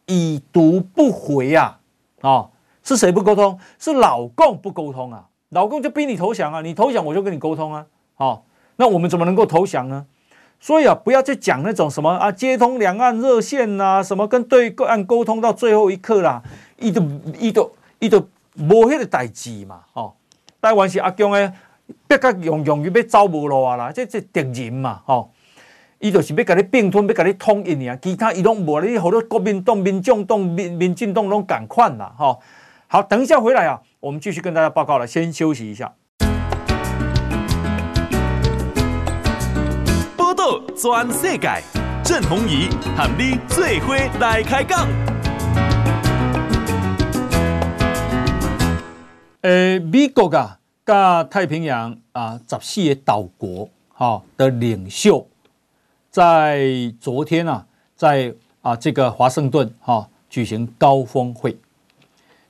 [0.06, 1.78] 已读不回呀，
[2.22, 2.50] 啊，啊，
[2.82, 3.58] 是谁不沟通？
[3.78, 8.40] 是老共不沟通啊，老公就逼你投降啊，你投降我就跟你沟通啊，啊，
[8.76, 10.06] 那我们怎么能够投降呢？
[10.60, 16.42] 所以啊，不要去讲那种什么啊，接通两岸热线呐，什么跟对岸沟通到最后一刻啦，
[16.78, 17.02] 伊都
[17.38, 18.18] 伊都伊都
[18.56, 20.12] 无迄个代志嘛，哦，
[20.60, 21.52] 台湾是阿共诶。
[22.08, 25.30] 别个用用于要走无路啊啦，这这敌人嘛，吼，
[25.98, 32.40] 伊就是要甲你并吞，要甲你统一尔，其他伊拢无，你好多国民党、民众党、民民进党拢共款啦，吼。
[32.86, 35.90] 好，等一下回来啊，我们继续跟大家报告了，先休息一下。
[40.14, 41.62] 报道全世界，
[42.04, 44.86] 郑弘仪和你最伙来开讲。
[49.40, 50.58] 呃，美国啊。
[50.84, 55.26] 加太平洋啊，十四个岛国哈的领袖，
[56.10, 56.62] 在
[57.00, 57.64] 昨天啊，
[57.96, 61.56] 在啊这个华盛顿哈举行高峰会。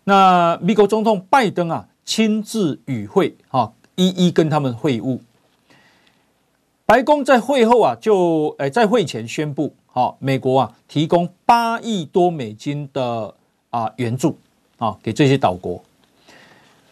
[0.05, 5.19] 那美国总统拜登啊亲自与会啊，一一跟他们会晤。
[6.87, 13.35] 白宫在会后啊，就诶在会前宣布，哈，美国啊提供八亿多美金的
[13.71, 14.38] 啊援助
[14.79, 15.83] 啊给这些岛国，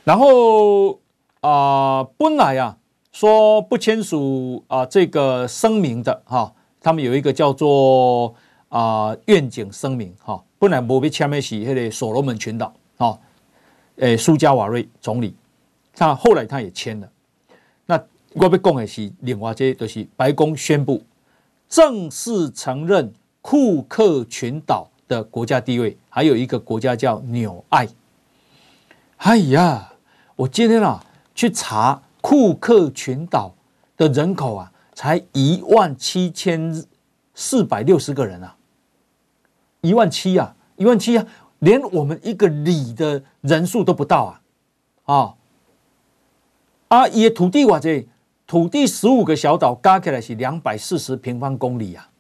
[0.05, 0.99] 然后。
[1.43, 2.77] 啊、呃，本来啊
[3.11, 8.33] 说不签署啊这个声明的哈、啊，他们有一个叫做
[8.69, 13.19] 啊愿景声明哈、啊，本来没被签的是那个所罗门群岛哈，
[13.97, 15.35] 诶苏加瓦瑞总理，
[15.95, 17.09] 他后来他也签了。
[17.87, 18.01] 那
[18.35, 21.03] 我要讲的是另外这就是白宫宣布
[21.69, 27.89] 正式承认库克群岛的国家地位，还有一个国家叫纽爱。
[29.17, 29.93] 哎呀，
[30.37, 31.05] 我今天啊。
[31.35, 33.55] 去查库克群岛
[33.97, 36.85] 的人口啊，才一万七千
[37.35, 38.55] 四百六十个人啊，
[39.81, 41.27] 一万七啊，一万七啊，
[41.63, 44.25] 连我们一个里的人数都不到
[45.05, 45.35] 啊，啊，
[46.89, 48.07] 啊，也土地哇这
[48.49, 52.11] 土地十五个小岛加起来是两百四十平方公里啊，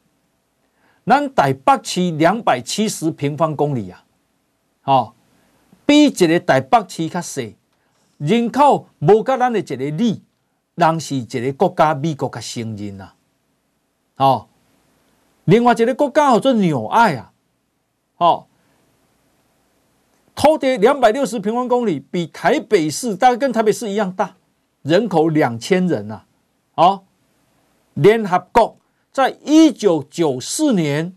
[1.04, 4.04] 咱台北市两百七十平方公里啊，
[4.82, 5.12] 啊，
[5.84, 7.42] 比一个台北市较小。
[8.18, 10.22] 人口无甲咱的一个里，
[10.76, 13.12] 人是一个国家，美国较承认呐。
[14.18, 14.46] 哦，
[15.46, 17.32] 另外一个国家叫做纽爱啊，
[18.18, 18.46] 哦，
[20.34, 24.36] 土地两百六十平方公里，比台北市大概跟台北市一样大，
[24.82, 26.22] 人口两千人呐。
[26.74, 27.04] 哦，
[27.94, 28.76] 联合国
[29.12, 31.14] 在一九九四年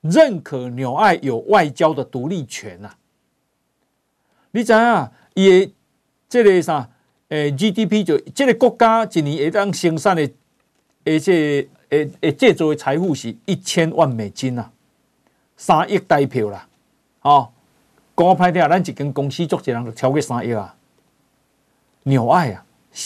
[0.00, 2.94] 认可纽爱有外交的独立权呐。
[4.52, 5.12] 你知啊？
[5.34, 5.70] 也。
[6.30, 6.86] 这个啥？
[7.28, 10.30] 诶，GDP 就这个国家一年会当生产的，
[11.06, 14.70] 而且诶诶，制造的财富是一千万美金呐，
[15.56, 16.68] 三亿台票啦。
[17.22, 17.50] 哦，
[18.18, 20.74] 讲歹听，咱一间公司做起来就超过三亿啊。
[22.02, 22.64] 纽爱啊，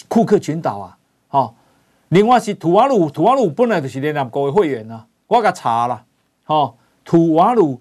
[0.08, 0.98] 库克群岛啊，
[1.28, 1.54] 哦，
[2.08, 5.04] 另外是土瓦鲁，土瓦鲁本来就是联合国的会员呐。
[5.26, 6.02] 我甲查了，
[6.46, 7.78] 哦，土瓦鲁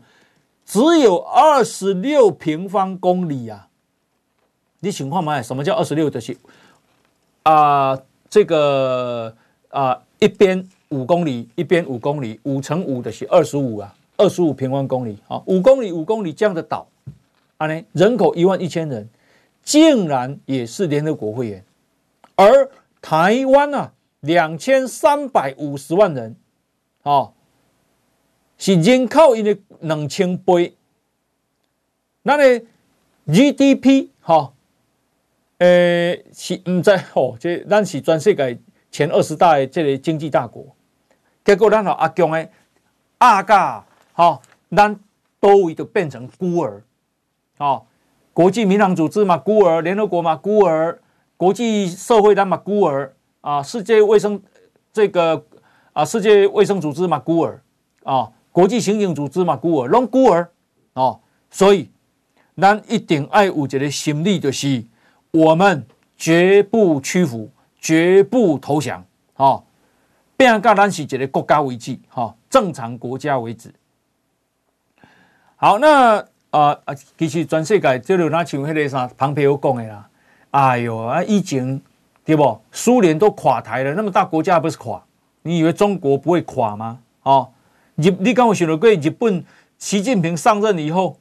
[0.65, 3.69] 只有二十六平方公里啊。
[4.81, 5.41] 你想看嘛？
[5.41, 6.09] 什么叫二十六？
[6.09, 6.35] 就是
[7.43, 9.33] 啊、呃，这个
[9.69, 16.87] 啊、一边五公里，一边五公里，五乘五的是二十五啊，二十五平方公里啊，五公里五公里这样的岛，
[17.61, 19.07] 啊呢，人口一万一千人，
[19.61, 21.63] 竟然也是联合国会员，
[22.35, 26.35] 而台湾啊，两千三百五十万人，
[27.03, 27.31] 啊，
[28.57, 30.75] 是人口因为两千倍，
[32.23, 32.65] 那呢
[33.27, 34.53] GDP 哈。
[35.59, 38.57] 呃，是唔知哦，这咱是全世界
[38.89, 40.65] 前二十大的这个经济大国，
[41.45, 42.49] 结果咱阿强的
[43.19, 44.41] 阿嘎，哈，
[44.75, 44.99] 咱
[45.39, 46.81] 都已经变成孤儿，
[47.61, 47.85] 哦，
[48.33, 50.99] 国际民航组织嘛孤儿，联合国嘛孤儿，
[51.37, 54.41] 国际社会咱嘛孤儿啊，世界卫生
[54.91, 55.45] 这个
[55.93, 57.61] 啊，世界卫生组织嘛孤儿
[58.03, 60.51] 啊，国际刑警组织嘛孤儿，拢孤儿
[60.93, 61.19] 哦，
[61.51, 61.91] 所以
[62.57, 64.85] 咱一定爱有一个心理就是。
[65.33, 65.87] 我们
[66.17, 67.49] 绝不屈服，
[67.79, 69.01] 绝不投降，
[69.33, 69.63] 哈，
[70.35, 73.73] 变个咱是一个国家为止，哈，正常国家为止。
[75.55, 80.07] 好，那啊啊，其实全世界就有那像迄个啥，庞培欧讲的啦，
[80.51, 81.81] 哎呦啊，以前
[82.23, 82.61] 对不？
[82.71, 85.03] 苏联都垮台了，那么大国家还不是垮？
[85.41, 86.99] 你以为中国不会垮吗？
[87.23, 87.51] 哦，
[87.95, 89.43] 日你刚我想到过，日本
[89.77, 91.17] 习近平上任以后。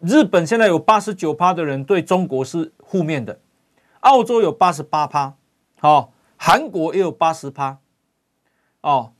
[0.00, 3.38] 日本现在有八十九趴的人对中国是负面的，
[4.00, 5.34] 澳洲有八十八趴，
[5.78, 7.76] 好，韩国也有八十趴，
[8.80, 9.12] 哦，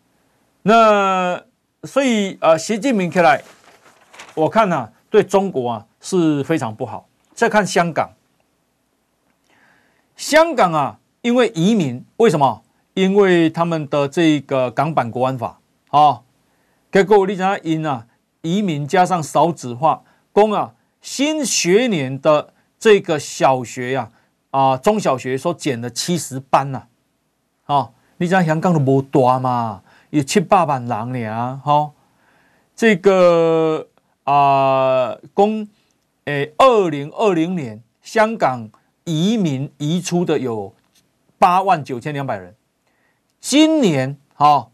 [0.62, 1.42] 那
[1.82, 3.42] 所以呃，习近平看来，
[4.34, 7.06] 我看呐、啊，对中国啊是非常不好。
[7.32, 8.10] 再看香港，
[10.16, 12.64] 香港啊，因为移民，为什么？
[12.94, 15.60] 因为他们的这个港版国安法
[15.90, 16.22] 啊，
[16.90, 18.08] 结果你讲因啊，
[18.42, 20.02] 移民加上少子化。
[20.32, 24.10] 公啊，新学年的这个小学呀，
[24.50, 26.86] 啊，啊，中小学说减了七十班呐，
[27.66, 31.92] 啊，你讲香港都无大嘛，有七八万人呢，哈，
[32.74, 33.86] 这个
[34.24, 35.66] 啊，公，
[36.24, 38.68] 诶，二零二零年香港
[39.04, 40.74] 移民移出的有
[41.38, 42.54] 八万九千两百人，
[43.40, 44.68] 今年哈，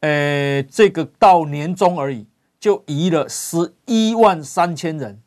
[0.00, 2.26] 诶，这个到年终而已。
[2.62, 5.20] 就移了十一万三千人，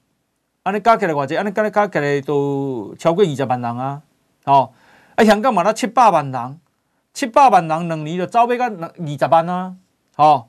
[0.64, 4.02] 安尼加起来偌济，安尼加加起来都超过二十万人啊！
[4.46, 4.72] 哦，
[5.16, 6.60] 啊香港嘛，那七百万人，
[7.14, 9.76] 七百万人两年就走尾到二十万啊！
[10.16, 10.48] 哦，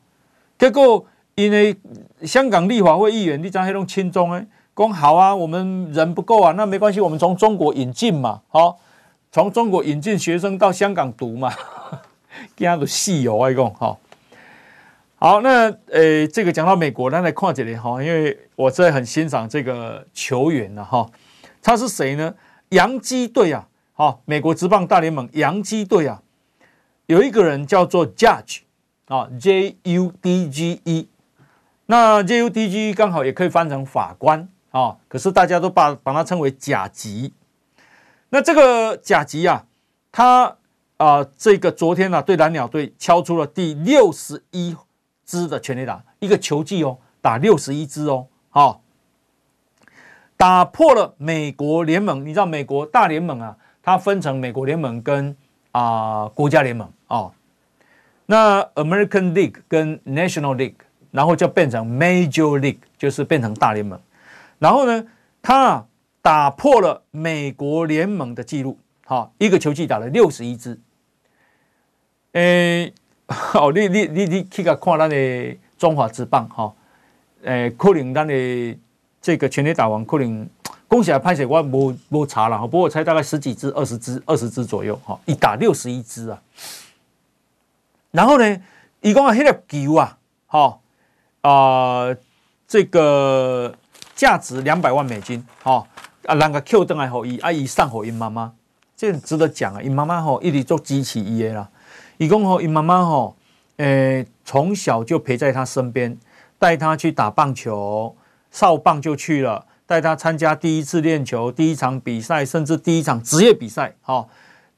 [0.57, 1.05] 结果
[1.37, 1.77] 因为
[2.23, 8.75] 香港立法会议员，你知迄种亲中诶，讲好啊，我们人不够啊，那没关系，我们从中国引进嘛，哦，
[9.31, 11.53] 从中国引进学生到香港读嘛，
[12.57, 13.99] 惊都死哦，我讲哈。
[15.19, 21.07] 好，那呃，这个讲到美国，那来看这里哈，因为我真的很欣赏这个球员了哈。
[21.63, 22.35] 他是谁呢？
[22.71, 26.23] 洋基队啊，好，美国职棒大联盟洋基队啊，
[27.05, 28.61] 有一个人叫做 Judge
[29.09, 31.09] 啊，J U D G E。
[31.87, 37.33] 那 J U D G 刚好也可以翻成法官啊，可是大家都把把它称为甲级。
[38.29, 39.65] 那这个甲级啊，
[40.13, 40.57] 他
[40.97, 44.77] 啊，这个昨天呢、啊，对蓝鸟队敲出了第六十一。
[45.29, 48.81] 支的全垒打，一个球季哦，打六十一支哦，好，
[50.37, 52.25] 打破了美国联盟。
[52.25, 55.37] 你知道美国大联盟啊，它分成美国联盟跟
[55.73, 57.33] 啊、国家联盟哦。
[58.27, 60.77] 那 American League 跟 National League，
[61.17, 63.99] 然后就变成 Major League，就是变成大联盟。
[64.59, 65.07] 然后呢，
[65.41, 65.87] 它
[66.21, 70.79] 打破了美国联盟的记录，好，一个球季打了六十一支，
[72.33, 72.93] 诶。
[73.29, 76.73] 好， 你你你你去个看咱的中华职棒哈，
[77.43, 78.79] 诶、可能咱的
[79.21, 80.49] 这个全垒打王可能
[80.87, 86.41] 恭喜啊，拍谢我无无查了哈，不过我猜大概十几支、二十支、二十支左右哈，一打六十一支啊。
[88.13, 88.63] 然后呢，
[89.01, 90.79] 一共啊，迄个球啊，哈
[91.47, 92.13] 啊，
[92.67, 93.73] 这个
[94.17, 95.87] 价值两百万美金，哈
[96.27, 98.53] 啊，人家 Q 灯还好伊，啊伊送给因妈妈，
[98.97, 101.69] 这个值得讲啊，因妈妈吼一直做机器伊的啦。
[102.17, 103.37] 伊讲吼，伊妈妈吼，
[103.77, 106.19] 诶，从小就陪在他身边，
[106.59, 108.17] 带他去打棒球，
[108.51, 114.27] 少棒就去了，带他参加第一次练球、第一场比赛，甚至第一场职业比赛，哈，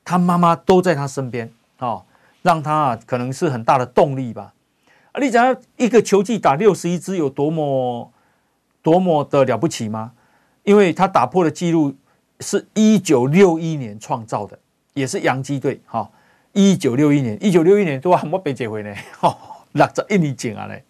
[0.04, 2.04] 他妈妈都在他身边，哈，
[2.42, 4.52] 让他啊，可能是很大的动力吧。
[5.18, 8.12] 你知道一个球季打六十一支有多么
[8.82, 10.12] 多么的了不起吗？
[10.64, 11.94] 因为他打破的记录
[12.40, 14.58] 是一九六一年创造的，
[14.94, 16.10] 也是洋基队，哈。
[16.52, 19.36] 一九六一年，一九六一年都还没被解回呢， 哈，
[19.72, 20.82] 六十一年前啊嘞，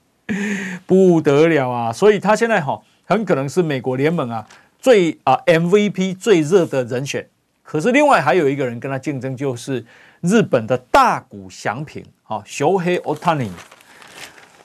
[0.87, 1.93] 不得了啊！
[1.93, 4.49] 所以他现在哈，很可能是美国联盟啊
[4.79, 7.29] 最啊 MVP 最热的人选，
[7.62, 9.85] 可是另外还有一个人跟他竞争，就是
[10.22, 13.51] 日本的大谷翔平，好，小黑奥塔尼。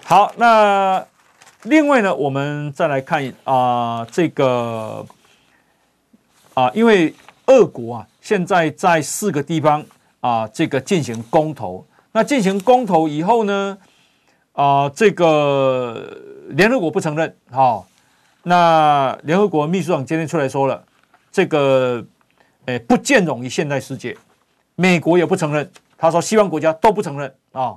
[0.05, 1.05] 好，那
[1.63, 5.05] 另外呢，我们再来看啊、这个
[6.53, 7.13] 啊、因为
[7.47, 9.83] 俄国啊，现在在四个地方
[10.19, 11.85] 啊、这个进行公投。
[12.11, 13.77] 那进行公投以后呢，
[14.51, 16.17] 啊、这个
[16.49, 17.87] 联合国不承认，好，
[18.43, 20.83] 那联合国秘书长今天出来说了，
[21.31, 22.05] 这个。
[22.65, 24.15] 诶，不见容于现代世界，
[24.75, 25.69] 美国也不承认。
[25.97, 27.75] 他说，西方国家都不承认啊、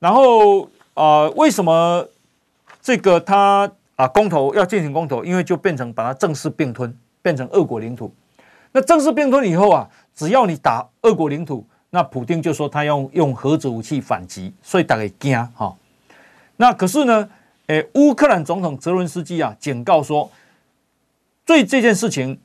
[0.00, 2.06] 然后啊、为什么
[2.82, 5.24] 这个他啊公投要进行公投？
[5.24, 6.92] 因为就变成把它正式并吞，
[7.22, 8.12] 变成俄国领土。
[8.72, 15.74] 那正式并吞以后啊，只要你打俄国领土，那普丁就说他要用核子武器反击，所以大家惊哈。
[16.56, 17.28] 那可是呢，
[17.68, 20.30] 诶，乌克兰总统泽伦斯基啊警告说，
[21.46, 22.38] 对这件事情。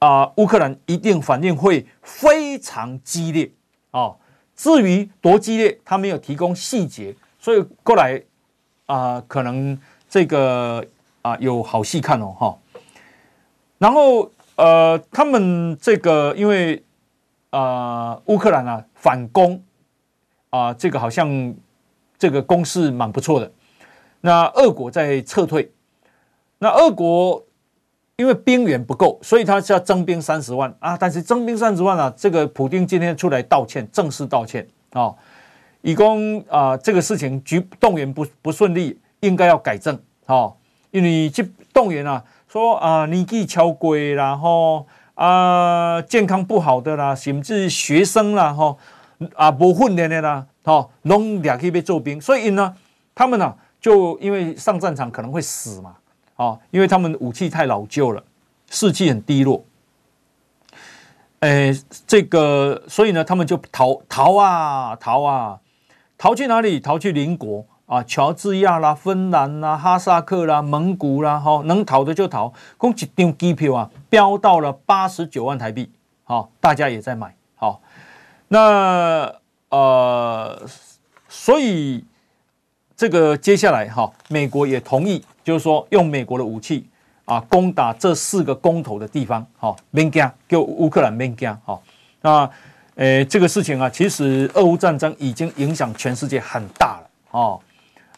[0.00, 3.50] 啊，乌克兰一定反应会非常激烈
[3.90, 4.14] 啊！
[4.54, 7.12] 至于多激烈，他没有提供细节，
[7.48, 8.22] 所以过来
[8.84, 10.84] 啊，可能这个
[11.22, 12.58] 啊有好戏看哦哈。
[13.78, 16.84] 然后呃，他们这个因为
[17.48, 19.62] 啊，乌克兰啊反攻
[20.50, 21.54] 啊，这个好像
[22.18, 23.50] 这个攻势蛮不错的。
[24.20, 25.72] 那俄国在撤退，
[26.58, 27.42] 那俄国。
[28.16, 30.96] 因为兵源不够，所以他是要征兵三十万啊！
[30.98, 35.14] 但是征兵三十万啊，这个普丁今天出来道歉，正式道歉啊，
[35.82, 40.52] 以供啊这个事情局动员不不顺利，应该要改正啊，
[40.90, 48.78] 因为这动员啊，说啊年纪超贵啦，吼啊健康不好的啦，甚至学生啦，吼
[49.34, 52.74] 啊不训练的啦，吼拢俩去被做兵，所以呢，
[53.14, 55.96] 他们呢、就因为上战场可能会死嘛。
[56.36, 58.22] 啊，因为他们武器太老旧了，
[58.70, 59.64] 士气很低落。
[61.40, 61.76] 诶，
[62.06, 65.58] 这个，所以呢，他们就逃逃啊逃啊，
[66.18, 66.78] 逃去哪里？
[66.78, 72.52] 逃去邻国啊，乔治亚啦、芬兰啦、哈萨克啦、蒙古啦，哈，能逃的就逃。
[72.76, 75.90] 共一张机票啊，飙到了八十九万台币。
[76.24, 77.34] 好，大家也在买。
[77.54, 77.80] 好，
[78.48, 79.32] 那
[79.70, 80.60] 呃，
[81.28, 82.04] 所以
[82.96, 85.24] 这个接下来哈，美国也同意。
[85.44, 86.86] 就是说，用美国的武器
[87.24, 91.82] 啊，攻打这四个公投的地方，好，免惊，就乌克兰免惊，好，
[92.20, 92.50] 那
[92.98, 97.60] 诶，这个事情啊，其实俄乌战争已经影响全世界很大了，哦，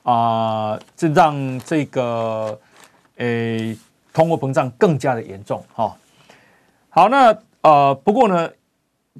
[0.02, 2.58] 啊，这让这个
[3.18, 3.76] 诶
[4.10, 5.94] 通货膨胀更加的严重，哈，
[6.88, 8.50] 好，那呃，不过呢，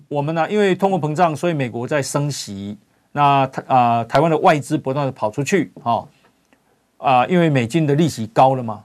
[0.09, 2.79] 我们呢，因为通货膨胀，所以美国在升息，
[3.13, 6.09] 那台啊，台湾的外资不断的跑出去，哈。
[6.97, 8.85] 啊，因为美金的利息高了嘛，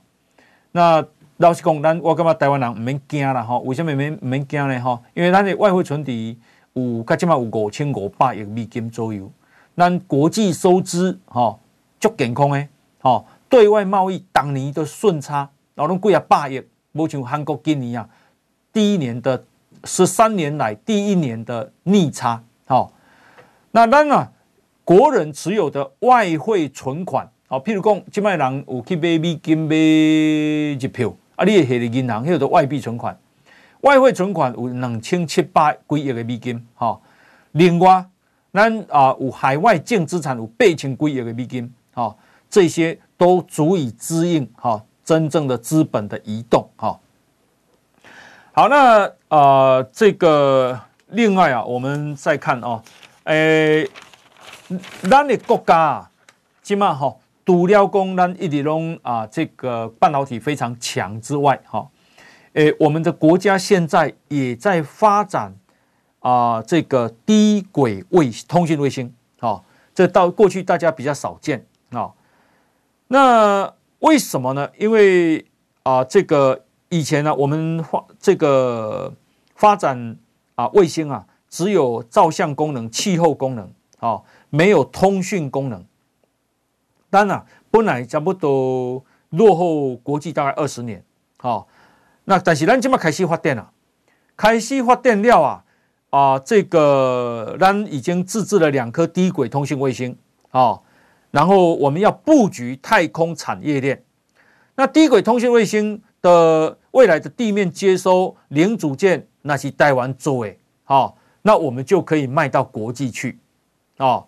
[0.71, 1.05] 那
[1.35, 3.59] 老实讲，咱我感觉台湾人唔免惊啦哈。
[3.59, 4.79] 为什么唔免唔免惊呢？
[4.79, 6.39] 哈，因为咱的外汇存底
[6.75, 9.31] 有，加起码有五千五百亿美金左右，
[9.75, 11.57] 咱国际收支哈
[11.99, 12.67] 足健康诶，
[12.99, 16.61] 哈，对外贸易当年的顺差，然后拢几啊百亿，
[16.91, 18.09] 无像韩国今年啊，
[18.73, 19.43] 第一年的
[19.85, 22.91] 十三年来第一年的逆差，哈，
[23.71, 24.31] 那咱啊
[24.83, 27.29] 国人持有的外汇存款。
[27.47, 33.17] 好，譬如讲，即卖人有去买美金买一票，啊，你会下的银行迄个外币存款，
[33.85, 36.99] 外汇存款有两千七百几亿的美金，哈。
[37.51, 38.03] 另外，
[38.51, 42.15] 咱啊有海外净资产有八千几亿的美金，哈，
[42.49, 46.99] 这些都足以支应哈真正的资本的移动，哈。
[48.53, 50.79] 好，那啊这个
[51.09, 52.81] 另外啊，我们再看啊，
[53.25, 53.87] 诶，
[55.03, 56.09] 咱的国家
[56.63, 57.15] 起码哈。
[57.45, 61.87] 除了讲咱一直拢啊，这个半导体非常强之外，哈，
[62.55, 65.55] 诶，我们的国家现在也在发展
[66.19, 69.61] 啊，这个低轨卫通讯卫星，哈，
[69.93, 72.11] 这到过去大家比较少见啊。
[73.07, 74.69] 那为什么呢？
[74.77, 75.45] 因为
[75.83, 79.13] 啊，这个以前呢，我们发这个
[79.53, 80.17] 发展
[80.55, 85.83] 啊卫星啊，只有照相功能、气候功能，啊，没有通讯功能。
[87.09, 91.03] 当然，本来差不多落后国际大概二十年，
[91.37, 91.67] 好，
[92.25, 93.71] 那但是咱今嘛开始发电了，
[94.35, 95.63] 开始发电了啊
[96.09, 100.17] 啊，这个咱已经自制了两颗低轨通信卫星，
[100.51, 100.79] 啊，
[101.31, 104.03] 然后我们要布局太空产业链，
[104.75, 113.39] 那低轨通信卫星的未来的地面接收零组件，那是台湾做诶，好，那我们就可以卖到国际去，
[113.97, 114.23] 啊，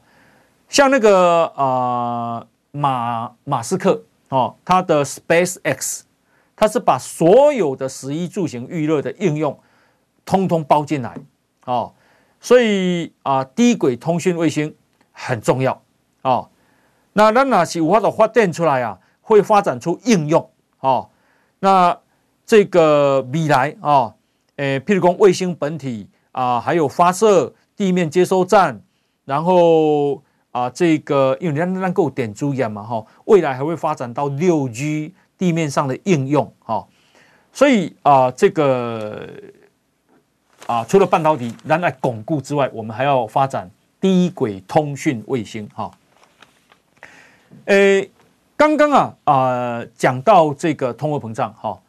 [0.70, 2.48] 像那个啊。
[2.70, 6.02] 马马斯克哦，他的 SpaceX，
[6.58, 9.58] 它是把所有的食衣住行娱乐的应用
[10.26, 11.16] 通通包进来
[11.64, 11.94] 哦。
[12.42, 14.76] 所以啊，低轨通讯卫星
[15.12, 15.82] 很重要
[16.24, 16.50] 哦。
[17.14, 20.50] 那咱若是有法度发电出来啊，会发展出应用
[20.82, 21.10] 哦。
[21.60, 21.98] 那
[22.46, 24.14] 这个未来啊，
[24.58, 28.82] 诶，譬如讲卫星本体啊，还有发射地面接收站，
[29.26, 36.86] 然后啊，这个因为咱咱够点珠眼嘛哈，未来还会发展到六 G 地面上的应用哈。
[37.54, 39.28] 所以啊，这个
[40.68, 43.70] 啊，除了半导体咱来巩固之外，我们还要发展
[44.00, 45.90] 低轨通讯卫星哈。
[47.66, 48.10] 诶，
[48.56, 51.80] 刚刚啊啊讲到这个通货膨胀哈，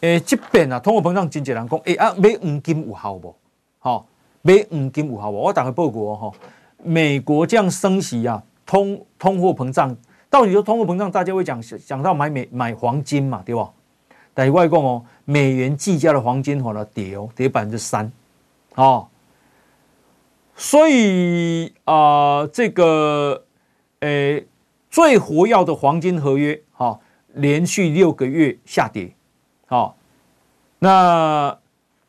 [0.00, 3.34] 诶，这边啊通货膨胀经济人讲，诶啊买黄金有效不？
[3.80, 4.04] 哈，
[4.42, 5.38] 买黄金有效不？
[5.38, 6.32] 我打个报告哈，
[6.84, 9.96] 美国这样升息啊，通通货膨胀，
[10.30, 13.70] 到底说通货膨胀，大家会讲讲到买美买黄金嘛，对吧？
[14.34, 18.10] 但是外公哦，美元计价的黄金好了跌哦，跌百分之三，
[18.74, 19.08] 哦，
[20.54, 23.44] 所以啊，这个
[24.00, 24.46] 诶。
[24.90, 26.98] 最活跃的黄金合约，哈，
[27.34, 29.12] 连续六个月下跌，
[29.66, 29.94] 好，
[30.78, 31.56] 那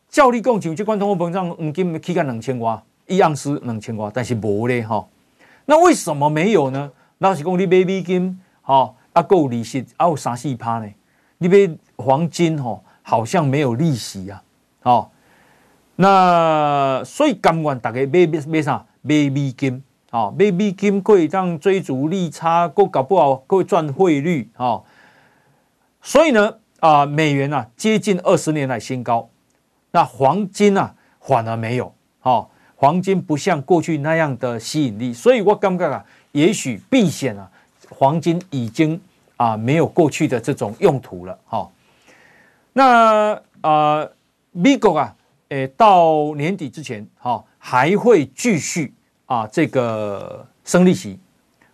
[0.07, 5.05] 照理讲，就关通货膨胀，黄金起价两千块，一盎司两千块，但是没咧，哈，
[5.65, 6.89] 那为什么没有呢？
[7.19, 10.89] 老实讲，你买美金，哈，啊够利息，啊有三四趴呢？
[11.37, 14.41] 你买黄金，哈，好像没有利息呀，
[14.81, 15.11] 好，
[15.97, 18.85] 那所以甘愿大家买买买啥？
[19.01, 19.83] 买美金。
[20.11, 24.81] 好，买美金可以当追逐利差，够搞不好会赚汇率啊。
[26.01, 29.29] 所以呢，啊，美元啊接近二十年来新高，
[29.91, 31.93] 那黄金啊反而没有。
[32.19, 37.49] 好，黄金不像过去那样的吸引力，所以我感觉啊，也许避险啊，
[37.89, 38.99] 黄金已经
[39.37, 41.37] 啊没有过去的这种用途了。
[41.45, 41.71] 好，
[42.73, 44.07] 那啊，
[44.51, 45.15] 美国啊，
[45.49, 48.93] 诶，到年底之前，哈，还会继续。
[49.29, 51.19] 啊，这个升利息，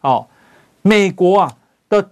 [0.01, 0.27] 哦，
[0.81, 2.11] 美国啊的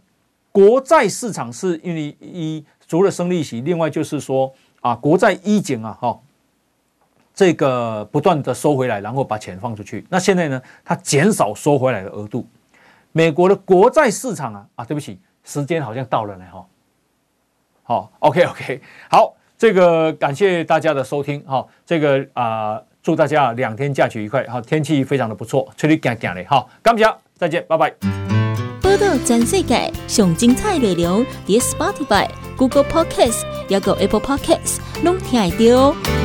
[0.53, 6.17] 国债市场是因为一除了升利息，另外就是说啊，国债一景啊，哈、
[7.33, 10.05] 这个不断的收回来，然后把钱放出去。
[10.09, 12.47] 那现在呢，它减少收回来的额度。
[13.11, 16.65] 美国的国债市场啊，啊，对不起，时间好像到了呢，哈、哦。
[17.83, 22.81] 好，OK OK，好，这个感谢大家的收听，哈、哦，这个啊。
[23.03, 27.03] 祝大家两天假期愉快，好，天气非常的不错，吹得干干的，好，感谢，
[27.35, 27.93] 再见，拜拜。
[28.81, 36.22] 报道全世界上精彩内容，点 Spotify、Google Podcasts，还有 Apple Podcasts，拢听得到。